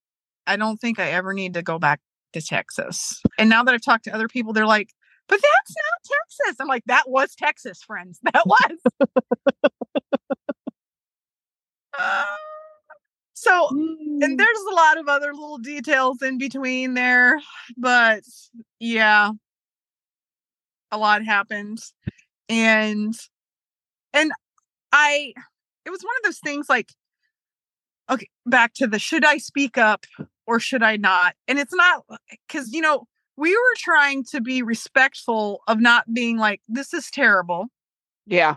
I 0.48 0.56
don't 0.58 0.78
think 0.80 1.00
I 1.00 1.12
ever 1.12 1.34
need 1.34 1.56
to 1.56 1.64
go 1.64 1.80
back 1.80 2.00
to 2.34 2.42
Texas. 2.42 3.22
And 3.38 3.50
now 3.50 3.64
that 3.64 3.74
I've 3.74 3.82
talked 3.82 4.06
to 4.06 4.14
other 4.16 4.28
people, 4.28 4.54
they're 4.54 4.68
like, 4.68 4.90
but 5.28 5.42
that's 5.42 5.76
not 5.76 6.16
Texas. 6.44 6.58
I'm 6.62 6.68
like, 6.68 6.84
that 6.88 7.10
was 7.10 7.36
Texas, 7.36 7.82
friends. 7.84 8.20
That 8.34 8.46
was. 8.46 8.80
Uh, 11.98 12.26
so 13.34 13.70
Mm. 13.72 14.24
and 14.24 14.40
there's 14.40 14.64
a 14.72 14.76
lot 14.76 14.98
of 14.98 15.08
other 15.08 15.34
little 15.34 15.58
details 15.60 16.22
in 16.22 16.38
between 16.38 16.94
there 16.96 17.40
but 17.78 18.24
yeah 18.80 19.32
a 20.92 20.98
lot 20.98 21.24
happened 21.24 21.80
and 22.50 23.14
and 24.14 24.32
i 24.92 25.34
it 25.86 25.90
was 25.90 26.02
one 26.02 26.16
of 26.18 26.24
those 26.24 26.40
things 26.40 26.68
like 26.70 26.92
okay 28.10 28.30
back 28.46 28.74
to 28.74 28.88
the 28.88 29.00
should 29.00 29.26
i 29.26 29.38
speak 29.38 29.78
up 29.78 30.06
or 30.46 30.60
should 30.60 30.84
i 30.84 30.96
not 30.96 31.36
and 31.48 31.60
it's 31.60 31.74
not 31.74 32.04
uh, 32.10 32.18
because 32.48 32.72
you 32.72 32.82
know 32.82 33.06
we 33.36 33.52
were 33.52 33.76
trying 33.78 34.24
to 34.24 34.42
be 34.42 34.62
respectful 34.62 35.62
of 35.68 35.80
not 35.80 36.12
being 36.14 36.38
like 36.38 36.62
this 36.68 36.94
is 36.94 37.12
terrible 37.12 37.68
yeah. 38.26 38.56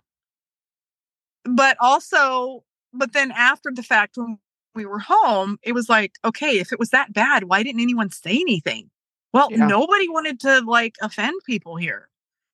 but 1.45 1.77
also 1.81 2.65
but 2.93 3.13
then 3.13 3.31
after 3.33 3.71
the 3.73 3.83
fact 3.83 4.17
when 4.17 4.39
we 4.75 4.87
were 4.87 4.99
home 4.99 5.59
it 5.63 5.73
was 5.73 5.89
like 5.89 6.13
okay 6.25 6.59
if 6.59 6.73
it 6.73 6.79
was 6.79 6.91
that 6.91 7.13
bad 7.13 7.45
why 7.45 7.63
didn't 7.63 7.81
anyone 7.81 8.11
say 8.11 8.33
anything 8.33 8.89
well 9.33 9.49
Yeah. 9.51 9.67
nobody 9.67 10.09
wanted 10.09 10.41
to 10.41 10.61
like 10.61 10.95
offend 11.03 11.41
people 11.45 11.77
here 11.77 12.09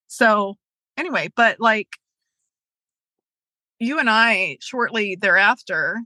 so 0.07 0.57
anyway 0.97 1.29
but 1.37 1.61
like 1.61 1.89
you 3.79 3.99
and 3.99 4.09
i 4.11 4.57
shortly 4.61 5.17
thereafter 5.17 6.01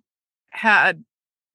had 0.51 1.05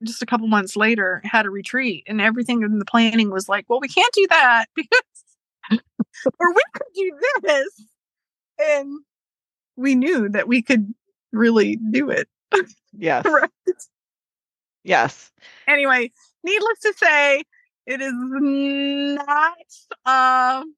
just 0.04 0.22
a 0.22 0.26
couple 0.26 0.48
months 0.48 0.76
later 0.76 1.22
had 1.24 1.46
a 1.46 1.50
retreat 1.50 2.04
and 2.08 2.22
everything 2.22 2.62
in 2.62 2.80
the 2.80 2.86
planning 2.86 3.30
was 3.32 3.50
like 3.50 3.66
well 3.70 3.80
we 3.80 3.88
can't 3.88 4.14
do 4.14 4.26
that 4.30 4.66
because 4.76 4.90
or 6.40 6.54
we 6.54 6.62
could 6.74 6.88
do 6.94 7.12
this 7.42 7.68
and 8.60 9.00
we 9.76 9.96
knew 9.96 10.30
that 10.30 10.48
we 10.48 10.62
could 10.62 10.94
really 11.32 11.78
do 11.92 12.10
it 12.10 12.28
Yes. 12.98 13.26
right 13.26 13.50
Yes. 14.86 15.32
anyway, 15.68 16.12
needless 16.44 16.80
to 16.82 16.94
say, 16.94 17.44
it 17.88 18.02
is 18.02 18.14
not 18.16 19.58
um 20.06 20.76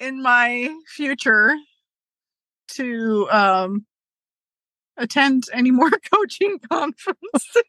in 0.00 0.22
my 0.22 0.74
future 0.86 1.54
to 2.68 3.28
um 3.30 3.86
attend 4.96 5.44
any 5.52 5.70
more 5.70 5.90
coaching 6.14 6.58
conferences. 6.70 7.62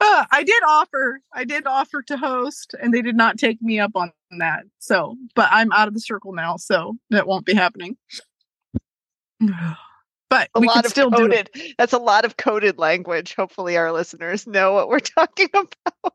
Uh, 0.00 0.24
I 0.30 0.42
did 0.42 0.62
offer, 0.68 1.20
I 1.32 1.44
did 1.44 1.66
offer 1.66 2.02
to 2.02 2.16
host, 2.18 2.74
and 2.80 2.92
they 2.92 3.00
did 3.00 3.16
not 3.16 3.38
take 3.38 3.62
me 3.62 3.80
up 3.80 3.92
on 3.94 4.12
that. 4.38 4.64
So, 4.78 5.16
but 5.34 5.48
I'm 5.50 5.72
out 5.72 5.88
of 5.88 5.94
the 5.94 6.00
circle 6.00 6.32
now, 6.32 6.56
so 6.56 6.96
that 7.10 7.26
won't 7.26 7.46
be 7.46 7.54
happening. 7.54 7.96
But 10.30 10.48
A 10.56 10.60
we 10.60 10.66
lot 10.66 10.84
of 10.84 10.90
still 10.90 11.12
coded. 11.12 11.48
That's 11.78 11.92
a 11.92 11.98
lot 11.98 12.24
of 12.24 12.36
coded 12.36 12.76
language. 12.76 13.34
Hopefully, 13.36 13.76
our 13.76 13.92
listeners 13.92 14.48
know 14.48 14.72
what 14.72 14.88
we're 14.88 14.98
talking 15.18 15.48
about. 15.52 16.13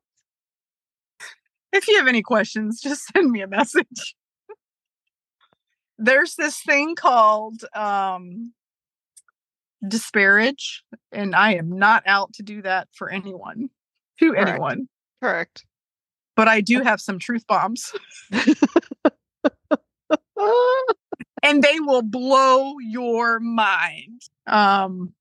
If 1.71 1.87
you 1.87 1.97
have 1.97 2.07
any 2.07 2.21
questions, 2.21 2.79
just 2.83 3.03
send 3.13 3.31
me 3.31 3.41
a 3.41 3.47
message. 3.47 4.15
There's 5.97 6.35
this 6.35 6.61
thing 6.61 6.95
called 6.95 7.65
um, 7.75 8.53
disparage, 9.85 10.83
and 11.11 11.35
I 11.35 11.55
am 11.55 11.77
not 11.77 12.03
out 12.05 12.33
to 12.33 12.43
do 12.43 12.61
that 12.61 12.87
for 12.93 13.09
anyone, 13.09 13.69
to 14.19 14.31
Correct. 14.31 14.49
anyone. 14.49 14.87
Correct. 15.21 15.65
But 16.37 16.47
I 16.47 16.61
do 16.61 16.81
have 16.81 17.01
some 17.01 17.19
truth 17.19 17.45
bombs, 17.47 17.91
and 21.43 21.61
they 21.61 21.79
will 21.81 22.01
blow 22.01 22.75
your 22.79 23.41
mind. 23.41 24.21
Um, 24.47 25.13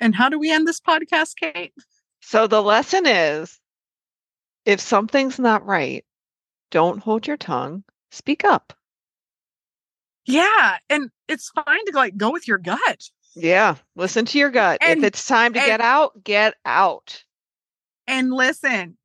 and 0.00 0.14
how 0.14 0.28
do 0.28 0.40
we 0.40 0.50
end 0.50 0.66
this 0.66 0.80
podcast, 0.80 1.36
Kate? 1.36 1.72
So 2.20 2.48
the 2.48 2.62
lesson 2.62 3.06
is 3.06 3.60
if 4.64 4.80
something's 4.80 5.38
not 5.38 5.64
right, 5.66 6.04
don't 6.70 6.98
hold 7.02 7.26
your 7.26 7.36
tongue, 7.36 7.84
speak 8.10 8.44
up. 8.44 8.72
Yeah, 10.24 10.78
and 10.88 11.10
it's 11.28 11.50
fine 11.50 11.84
to 11.86 11.92
like 11.94 12.16
go 12.16 12.30
with 12.30 12.46
your 12.46 12.58
gut. 12.58 13.10
Yeah, 13.34 13.76
listen 13.96 14.24
to 14.26 14.38
your 14.38 14.50
gut. 14.50 14.78
And- 14.80 15.00
if 15.00 15.04
it's 15.04 15.26
time 15.26 15.52
to 15.54 15.58
and- 15.60 15.66
get 15.66 15.80
out, 15.80 16.22
get 16.22 16.54
out. 16.64 17.24
and 18.06 18.32
listen 18.32 18.98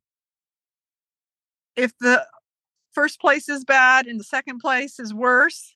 if 1.75 1.91
the 1.99 2.25
first 2.93 3.19
place 3.21 3.47
is 3.47 3.63
bad 3.63 4.07
and 4.07 4.19
the 4.19 4.23
second 4.23 4.59
place 4.59 4.99
is 4.99 5.13
worse 5.13 5.75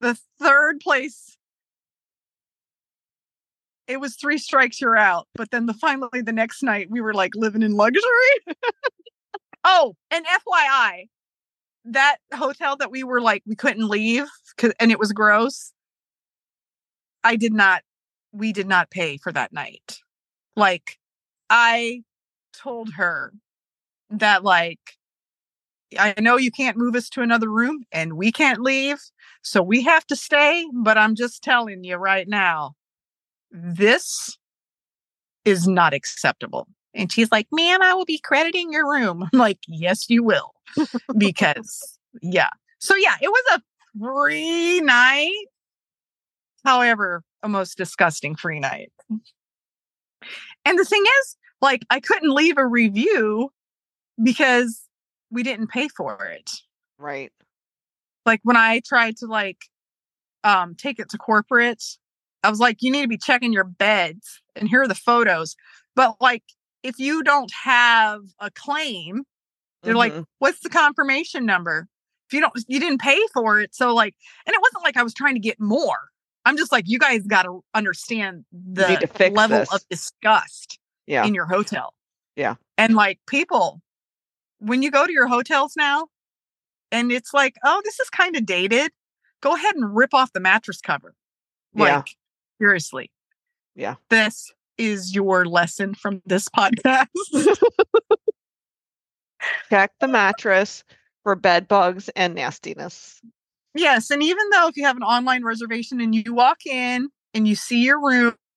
the 0.00 0.18
third 0.40 0.80
place 0.80 1.36
it 3.88 4.00
was 4.00 4.16
three 4.16 4.38
strikes 4.38 4.80
you're 4.80 4.96
out. 4.96 5.26
But 5.34 5.50
then 5.50 5.66
the 5.66 5.74
finally 5.74 6.22
the 6.22 6.32
next 6.32 6.62
night 6.62 6.88
we 6.90 7.00
were 7.00 7.14
like 7.14 7.32
living 7.34 7.62
in 7.62 7.72
luxury. 7.72 8.02
Oh 9.64 9.96
and 10.12 10.24
fyi 10.24 11.08
that 11.84 12.18
hotel 12.32 12.76
that 12.76 12.92
we 12.92 13.02
were 13.02 13.20
like 13.20 13.42
we 13.44 13.56
couldn't 13.56 13.88
leave 13.88 14.26
and 14.78 14.92
it 14.92 15.00
was 15.00 15.12
gross. 15.12 15.72
I 17.24 17.34
did 17.34 17.52
not 17.52 17.82
we 18.32 18.52
did 18.52 18.68
not 18.68 18.90
pay 18.90 19.16
for 19.16 19.32
that 19.32 19.52
night. 19.52 19.98
Like 20.56 20.98
i 21.50 22.02
told 22.52 22.92
her 22.94 23.32
that 24.10 24.44
like 24.44 24.78
I 25.98 26.14
know 26.20 26.36
you 26.36 26.50
can't 26.50 26.76
move 26.76 26.94
us 26.94 27.08
to 27.10 27.22
another 27.22 27.50
room 27.50 27.84
and 27.92 28.14
we 28.14 28.30
can't 28.30 28.60
leave, 28.60 28.98
so 29.42 29.62
we 29.62 29.82
have 29.82 30.06
to 30.06 30.16
stay, 30.16 30.66
but 30.72 30.98
I'm 30.98 31.14
just 31.14 31.42
telling 31.42 31.82
you 31.82 31.96
right 31.96 32.28
now 32.28 32.74
this 33.50 34.36
is 35.44 35.66
not 35.66 35.94
acceptable. 35.94 36.68
And 36.94 37.12
she's 37.12 37.30
like, 37.30 37.46
"Man, 37.52 37.82
I 37.82 37.94
will 37.94 38.04
be 38.04 38.18
crediting 38.18 38.72
your 38.72 38.90
room." 38.90 39.28
I'm 39.32 39.38
like, 39.38 39.58
"Yes, 39.66 40.08
you 40.08 40.22
will." 40.22 40.54
because 41.16 41.98
yeah. 42.22 42.50
So 42.78 42.94
yeah, 42.96 43.16
it 43.20 43.28
was 43.28 43.44
a 43.54 43.62
free 43.98 44.80
night. 44.80 45.46
However, 46.64 47.22
a 47.42 47.48
most 47.48 47.76
disgusting 47.76 48.36
free 48.36 48.60
night. 48.60 48.92
And 50.64 50.78
the 50.78 50.84
thing 50.84 51.02
is, 51.20 51.36
like, 51.60 51.84
I 51.90 52.00
couldn't 52.00 52.34
leave 52.34 52.58
a 52.58 52.66
review 52.66 53.50
because 54.22 54.82
we 55.30 55.42
didn't 55.42 55.68
pay 55.68 55.88
for 55.88 56.24
it. 56.26 56.50
Right. 56.98 57.32
Like 58.26 58.40
when 58.42 58.56
I 58.56 58.80
tried 58.84 59.16
to 59.18 59.26
like 59.26 59.58
um 60.44 60.74
take 60.74 60.98
it 60.98 61.08
to 61.10 61.18
corporate, 61.18 61.82
I 62.42 62.50
was 62.50 62.60
like, 62.60 62.78
you 62.80 62.90
need 62.92 63.02
to 63.02 63.08
be 63.08 63.18
checking 63.18 63.52
your 63.52 63.64
beds 63.64 64.40
and 64.56 64.68
here 64.68 64.82
are 64.82 64.88
the 64.88 64.94
photos. 64.94 65.56
But 65.96 66.16
like 66.20 66.42
if 66.82 66.98
you 66.98 67.22
don't 67.22 67.50
have 67.64 68.20
a 68.38 68.50
claim, 68.50 69.24
they're 69.82 69.96
like, 69.96 70.12
Mhm. 70.12 70.24
what's 70.38 70.60
the 70.60 70.68
confirmation 70.68 71.44
number? 71.44 71.88
If 72.28 72.34
you 72.34 72.40
don't 72.40 72.52
you 72.68 72.78
didn't 72.80 73.00
pay 73.00 73.18
for 73.32 73.60
it. 73.60 73.74
So 73.74 73.94
like 73.94 74.14
and 74.46 74.54
it 74.54 74.60
wasn't 74.60 74.84
like 74.84 74.96
I 74.96 75.02
was 75.02 75.14
trying 75.14 75.34
to 75.34 75.40
get 75.40 75.58
more. 75.60 75.98
I'm 76.44 76.56
just 76.56 76.72
like, 76.72 76.84
you 76.88 76.98
guys 76.98 77.26
gotta 77.26 77.58
understand 77.74 78.44
the 78.52 78.96
to 79.16 79.30
level 79.30 79.58
this. 79.58 79.72
of 79.74 79.82
disgust 79.90 80.78
yeah. 81.06 81.24
in 81.26 81.34
your 81.34 81.46
hotel. 81.46 81.92
Yeah. 82.36 82.54
And 82.78 82.94
like 82.94 83.18
people, 83.26 83.82
when 84.60 84.82
you 84.82 84.90
go 84.90 85.06
to 85.06 85.12
your 85.12 85.26
hotels 85.26 85.74
now 85.76 86.06
and 86.92 87.10
it's 87.12 87.34
like, 87.34 87.56
oh, 87.64 87.80
this 87.84 87.98
is 88.00 88.08
kind 88.08 88.36
of 88.36 88.46
dated, 88.46 88.92
go 89.42 89.54
ahead 89.56 89.74
and 89.74 89.94
rip 89.94 90.14
off 90.14 90.32
the 90.32 90.40
mattress 90.40 90.80
cover. 90.80 91.14
Like, 91.74 91.88
Yeah. 91.88 92.02
Seriously. 92.60 93.10
Yeah. 93.74 93.94
This 94.10 94.52
is 94.76 95.14
your 95.14 95.44
lesson 95.44 95.94
from 95.94 96.22
this 96.26 96.48
podcast. 96.48 97.06
Check 99.70 99.92
the 100.00 100.08
mattress 100.08 100.84
for 101.22 101.34
bed 101.34 101.68
bugs 101.68 102.08
and 102.10 102.34
nastiness. 102.34 103.20
yes. 103.74 104.10
And 104.10 104.22
even 104.22 104.48
though 104.50 104.68
if 104.68 104.76
you 104.76 104.84
have 104.84 104.96
an 104.96 105.02
online 105.02 105.44
reservation 105.44 106.00
and 106.00 106.14
you 106.14 106.34
walk 106.34 106.66
in 106.66 107.08
and 107.34 107.46
you 107.46 107.54
see 107.54 107.84
your 107.84 108.00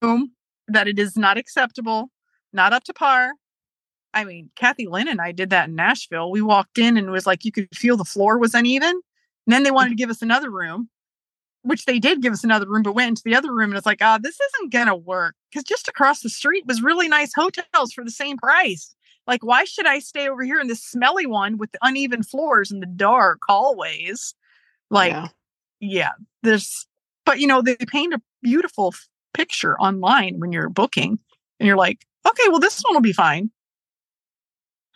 room, 0.02 0.32
that 0.68 0.88
it 0.88 0.98
is 0.98 1.18
not 1.18 1.38
acceptable, 1.38 2.10
not 2.54 2.74
up 2.74 2.84
to 2.86 2.94
par. 2.94 3.32
I 4.14 4.26
mean, 4.26 4.50
Kathy 4.56 4.88
Lynn 4.88 5.08
and 5.08 5.22
I 5.22 5.32
did 5.32 5.50
that 5.52 5.70
in 5.70 5.76
Nashville. 5.76 6.32
We 6.32 6.42
walked 6.42 6.78
in 6.78 6.98
and 6.98 7.08
it 7.08 7.12
was 7.12 7.26
like 7.26 7.46
you 7.46 7.52
could 7.52 7.68
feel 7.74 7.98
the 7.98 8.04
floor 8.04 8.38
was 8.38 8.54
uneven. 8.54 8.90
And 8.90 9.54
then 9.54 9.64
they 9.64 9.72
wanted 9.72 9.90
to 9.90 9.96
give 9.96 10.10
us 10.10 10.22
another 10.22 10.50
room, 10.50 10.90
which 11.64 11.86
they 11.86 12.00
did 12.00 12.22
give 12.22 12.34
us 12.34 12.44
another 12.44 12.68
room, 12.68 12.84
but 12.84 12.96
went 12.96 13.10
into 13.10 13.22
the 13.24 13.36
other 13.36 13.54
room 13.54 13.70
and 13.72 13.78
it's 13.78 13.86
like, 13.86 14.02
ah, 14.02 14.18
this 14.22 14.38
isn't 14.40 14.72
gonna 14.72 14.96
work. 14.96 15.36
Because 15.52 15.64
just 15.64 15.88
across 15.88 16.22
the 16.22 16.30
street 16.30 16.66
was 16.66 16.82
really 16.82 17.08
nice 17.08 17.32
hotels 17.36 17.94
for 17.94 18.04
the 18.04 18.12
same 18.12 18.38
price. 18.38 18.96
Like, 19.28 19.44
why 19.44 19.66
should 19.66 19.86
I 19.86 20.00
stay 20.00 20.28
over 20.28 20.44
here 20.44 20.60
in 20.60 20.68
this 20.68 20.84
smelly 20.84 21.26
one 21.28 21.58
with 21.58 21.72
the 21.72 21.80
uneven 21.84 22.24
floors 22.24 22.72
and 22.72 22.82
the 22.82 22.88
dark 22.88 23.40
hallways? 23.48 24.34
Like, 24.90 25.12
Yeah. 25.12 25.28
yeah, 25.80 26.12
there's, 26.42 26.88
but 27.26 27.40
you 27.40 27.46
know, 27.48 27.62
they 27.62 27.76
paint 27.76 28.14
a 28.16 28.22
beautiful 28.42 28.94
picture 29.34 29.78
online 29.80 30.40
when 30.40 30.52
you're 30.52 30.70
booking, 30.70 31.20
and 31.60 31.68
you're 31.68 31.78
like, 31.78 32.06
okay, 32.28 32.50
well, 32.50 32.60
this 32.60 32.82
one 32.82 32.96
will 32.96 33.02
be 33.02 33.14
fine. 33.14 33.52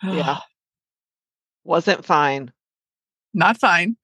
Yeah. 0.02 0.38
Wasn't 1.64 2.04
fine. 2.04 2.52
not 3.34 3.58
fine. 3.58 3.96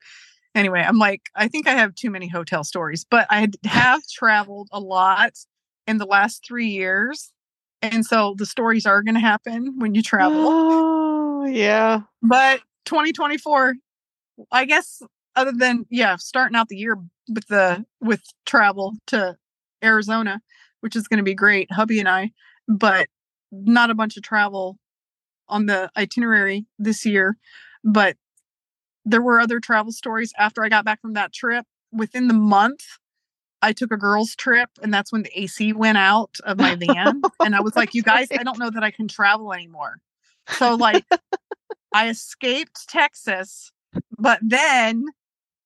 Anyway, 0.55 0.85
I'm 0.87 0.99
like, 0.99 1.23
I 1.35 1.49
think 1.49 1.67
I 1.67 1.73
have 1.73 1.95
too 1.95 2.11
many 2.11 2.29
hotel 2.29 2.63
stories, 2.65 3.07
but 3.09 3.27
I 3.31 3.49
have 3.65 4.03
traveled 4.07 4.69
a 4.71 4.81
lot 4.81 5.33
in 5.87 5.99
the 5.99 6.05
last 6.05 6.45
three 6.47 6.69
years. 6.69 7.33
And 7.81 8.05
so 8.05 8.35
the 8.37 8.47
stories 8.47 8.87
are 8.87 9.03
going 9.03 9.15
to 9.15 9.21
happen 9.21 9.75
when 9.79 9.95
you 9.95 10.03
travel. 10.03 10.47
Oh, 10.49 11.45
yeah. 11.47 12.03
but 12.23 12.61
2024, 12.85 13.75
I 14.53 14.65
guess, 14.65 15.03
other 15.35 15.53
than, 15.53 15.87
yeah, 15.91 16.17
starting 16.17 16.57
out 16.57 16.69
the 16.69 16.77
year 16.77 16.97
with 17.29 17.47
the, 17.49 17.85
with 18.01 18.23
travel 18.45 18.95
to 19.09 19.37
Arizona, 19.83 20.41
which 20.81 20.95
is 20.95 21.09
going 21.09 21.19
to 21.19 21.25
be 21.25 21.35
great, 21.35 21.73
hubby 21.73 21.99
and 21.99 22.09
I, 22.09 22.31
but 22.69 23.09
not 23.51 23.91
a 23.91 23.95
bunch 23.95 24.17
of 24.17 24.23
travel 24.23 24.79
on 25.49 25.67
the 25.67 25.91
itinerary 25.97 26.67
this 26.79 27.05
year. 27.05 27.37
But 27.85 28.17
there 29.05 29.23
were 29.23 29.41
other 29.41 29.61
travel 29.61 29.93
stories 29.93 30.33
after 30.39 30.65
I 30.65 30.69
got 30.69 30.85
back 30.85 31.01
from 31.01 31.15
that 31.15 31.33
trip. 31.33 31.65
Within 31.93 32.29
the 32.29 32.35
month, 32.35 32.85
I 33.61 33.73
took 33.73 33.93
a 33.93 33.97
girls' 33.97 34.35
trip, 34.35 34.71
and 34.83 34.93
that's 34.93 35.13
when 35.13 35.23
the 35.23 35.41
AC 35.41 35.73
went 35.73 35.99
out 35.99 36.37
of 36.45 36.59
my 36.59 36.75
van. 36.75 37.23
and 37.45 37.55
I 37.55 37.61
was 37.61 37.77
like, 37.77 37.95
you 37.95 38.03
guys, 38.03 38.29
I 38.37 38.43
don't 38.43 38.59
know 38.59 38.71
that 38.71 38.83
I 38.83 38.91
can 38.91 39.09
travel 39.09 39.53
anymore. 39.53 39.99
So, 40.49 40.75
like, 40.75 41.05
I 41.93 42.09
escaped 42.09 42.89
Texas, 42.89 43.71
but 44.19 44.39
then 44.43 45.05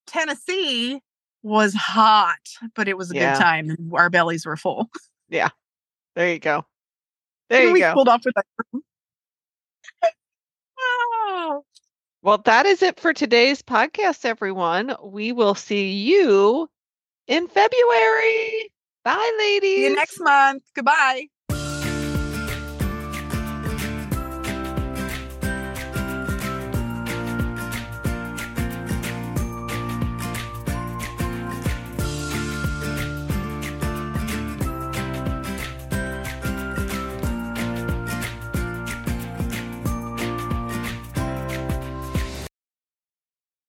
Tennessee 0.06 1.00
was 1.42 1.74
hot, 1.74 2.38
but 2.74 2.88
it 2.88 2.96
was 2.96 3.10
a 3.10 3.14
Yeah. 3.14 3.32
good 3.34 3.40
time. 3.40 3.90
Our 3.92 4.10
bellies 4.10 4.44
were 4.46 4.56
full. 4.56 4.90
Yeah. 5.28 5.50
There 6.14 6.32
you 6.32 6.38
go. 6.38 6.64
There 7.48 7.60
And 7.60 7.68
you 7.68 7.74
we 7.74 7.80
go. 7.80 7.94
pulled 7.94 8.08
off 8.08 8.24
with 8.24 8.34
that. 8.34 8.44
Oh. 10.78 11.64
Well, 12.26 12.38
that 12.38 12.66
is 12.66 12.82
it 12.82 12.98
for 12.98 13.12
today's 13.12 13.62
podcast, 13.62 14.24
everyone. 14.24 14.96
We 15.00 15.30
will 15.30 15.54
see 15.54 15.92
you 15.92 16.68
in 17.28 17.46
February. 17.46 18.72
Bye, 19.04 19.32
ladies. 19.38 19.76
See 19.76 19.84
you 19.84 19.94
next 19.94 20.18
month. 20.18 20.64
Goodbye. 20.74 21.28